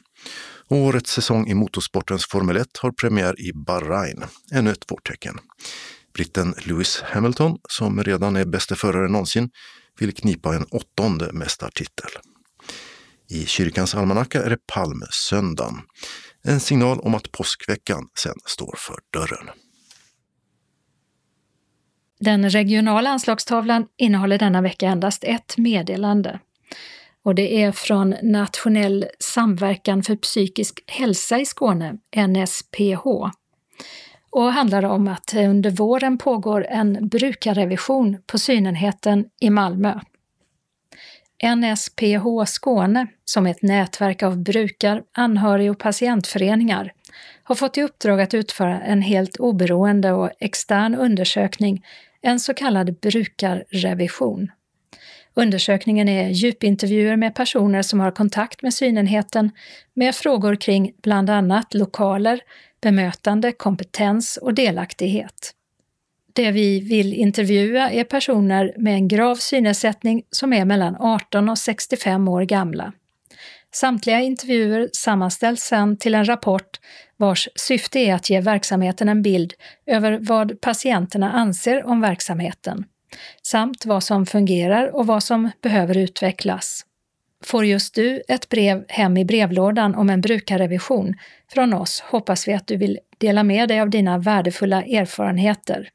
[0.69, 4.23] Årets säsong i motorsportens Formel 1 har premiär i Bahrain,
[4.53, 5.39] ännu ett vårtecken.
[6.13, 9.49] Britten Lewis Hamilton, som redan är bäste förare någonsin,
[9.99, 12.09] vill knipa en åttonde mästartitel.
[13.29, 15.81] I kyrkans almanacka är det palmsöndagen.
[16.43, 19.49] En signal om att påskveckan sen står för dörren.
[22.19, 26.39] Den regionala anslagstavlan innehåller denna vecka endast ett meddelande.
[27.23, 31.97] Och det är från Nationell samverkan för psykisk hälsa i Skåne,
[32.27, 33.05] NSPH,
[34.29, 39.99] och handlar om att under våren pågår en brukarrevision på synenheten i Malmö.
[41.43, 46.93] NSPH Skåne, som är ett nätverk av brukar-, anhörig och patientföreningar,
[47.43, 51.85] har fått i uppdrag att utföra en helt oberoende och extern undersökning,
[52.21, 54.51] en så kallad brukarrevision.
[55.33, 59.51] Undersökningen är djupintervjuer med personer som har kontakt med synenheten
[59.93, 62.41] med frågor kring bland annat lokaler,
[62.81, 65.53] bemötande, kompetens och delaktighet.
[66.33, 71.57] Det vi vill intervjua är personer med en grav synnedsättning som är mellan 18 och
[71.57, 72.93] 65 år gamla.
[73.73, 76.79] Samtliga intervjuer sammanställs sedan till en rapport
[77.17, 79.53] vars syfte är att ge verksamheten en bild
[79.85, 82.85] över vad patienterna anser om verksamheten,
[83.43, 86.85] samt vad som fungerar och vad som behöver utvecklas.
[87.43, 91.13] Får just du ett brev hem i brevlådan om en brukarrevision
[91.53, 95.89] från oss hoppas vi att du vill dela med dig av dina värdefulla erfarenheter.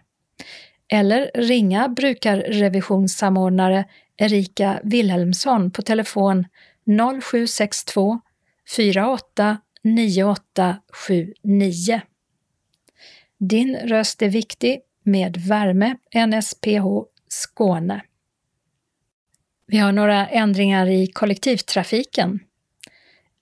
[0.88, 3.86] eller ringa brukarrevisionssamordnare
[4.18, 6.46] Erika Wilhelmsson på telefon
[7.22, 8.20] 0762
[8.70, 12.02] 48 9879.
[13.40, 15.96] Din röst är viktig med värme
[16.28, 16.86] NSPH
[17.28, 18.02] Skåne.
[19.68, 22.40] Vi har några ändringar i kollektivtrafiken.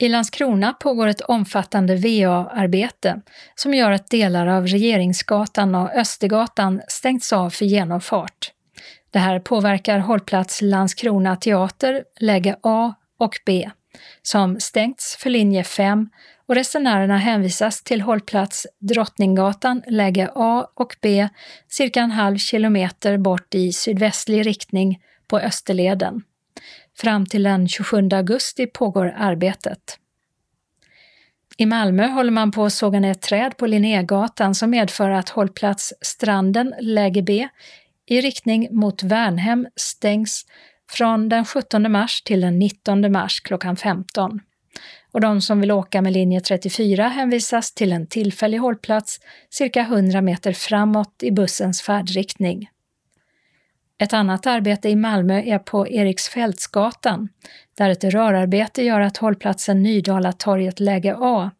[0.01, 3.21] I Landskrona pågår ett omfattande VA-arbete
[3.55, 8.51] som gör att delar av Regeringsgatan och Östergatan stängts av för genomfart.
[9.11, 13.69] Det här påverkar hållplats Landskrona teater, läge A och B,
[14.21, 16.09] som stängts för linje 5
[16.47, 21.29] och resenärerna hänvisas till hållplats Drottninggatan, läge A och B,
[21.67, 26.21] cirka en halv kilometer bort i sydvästlig riktning på Österleden.
[27.01, 29.97] Fram till den 27 augusti pågår arbetet.
[31.57, 35.93] I Malmö håller man på att såga ner träd på Linnégatan som medför att hållplats
[36.01, 37.47] Stranden, läge B,
[38.05, 40.45] i riktning mot Värnhem stängs
[40.91, 44.39] från den 17 mars till den 19 mars klockan 15.
[45.11, 49.19] Och de som vill åka med linje 34 hänvisas till en tillfällig hållplats
[49.49, 52.69] cirka 100 meter framåt i bussens färdriktning.
[54.01, 57.29] Ett annat arbete i Malmö är på Eriksfältsgatan,
[57.77, 61.51] där ett rörarbete gör att hållplatsen Nydala-torget läge A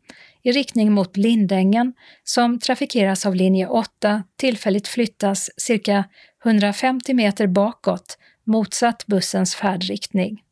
[0.44, 1.94] i riktning mot Lindängen,
[2.24, 6.04] som trafikeras av linje 8, tillfälligt flyttas cirka
[6.46, 10.44] 150 meter bakåt, motsatt bussens färdriktning.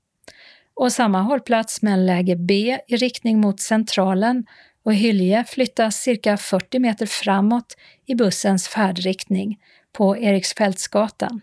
[0.73, 4.45] Och samma hållplats med läge B i riktning mot Centralen
[4.84, 9.59] och Hylje flyttas cirka 40 meter framåt i bussens färdriktning
[9.93, 11.41] på Eriksfältsgatan.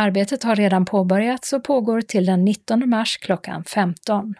[0.00, 4.34] Arbetet har redan påbörjats och pågår till den 19 mars klockan 15.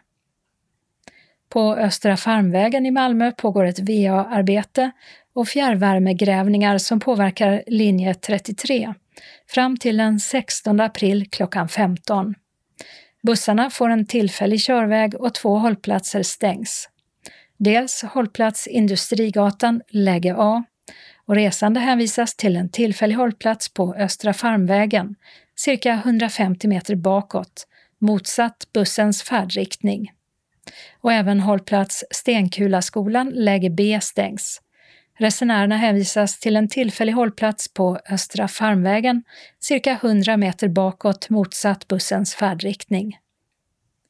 [1.48, 4.90] På Östra Farmvägen i Malmö pågår ett VA-arbete
[5.34, 8.94] och fjärrvärmegrävningar som påverkar linje 33
[9.48, 12.34] fram till den 16 april klockan 15.
[13.22, 16.88] Bussarna får en tillfällig körväg och två hållplatser stängs.
[17.56, 20.64] Dels hållplats Industrigatan, läge A,
[21.26, 25.14] och resande hänvisas till en tillfällig hållplats på Östra Farmvägen,
[25.58, 27.66] cirka 150 meter bakåt,
[27.98, 30.12] motsatt bussens färdriktning.
[31.00, 34.60] Och även hållplats Stenkulaskolan, läge B, stängs.
[35.18, 39.22] Resenärerna hänvisas till en tillfällig hållplats på Östra Farmvägen,
[39.60, 43.18] cirka 100 meter bakåt motsatt bussens färdriktning.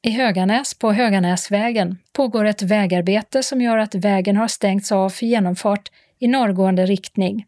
[0.01, 5.25] I Höganäs på Höganäsvägen pågår ett vägarbete som gör att vägen har stängts av för
[5.25, 7.45] genomfart i norrgående riktning.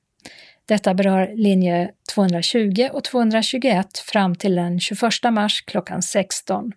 [0.65, 5.01] Detta berör linje 220 och 221 fram till den 21
[5.31, 6.71] mars klockan 16.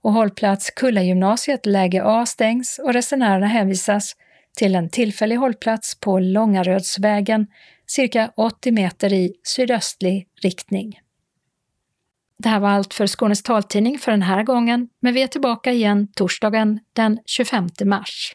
[0.00, 4.16] Och hållplats Kullagymnasiet läge A stängs och resenärerna hänvisas
[4.56, 7.46] till en tillfällig hållplats på Långarödsvägen
[7.86, 11.00] cirka 80 meter i sydöstlig riktning.
[12.38, 15.72] Det här var allt för Skånes taltidning för den här gången, men vi är tillbaka
[15.72, 18.34] igen torsdagen den 25 mars.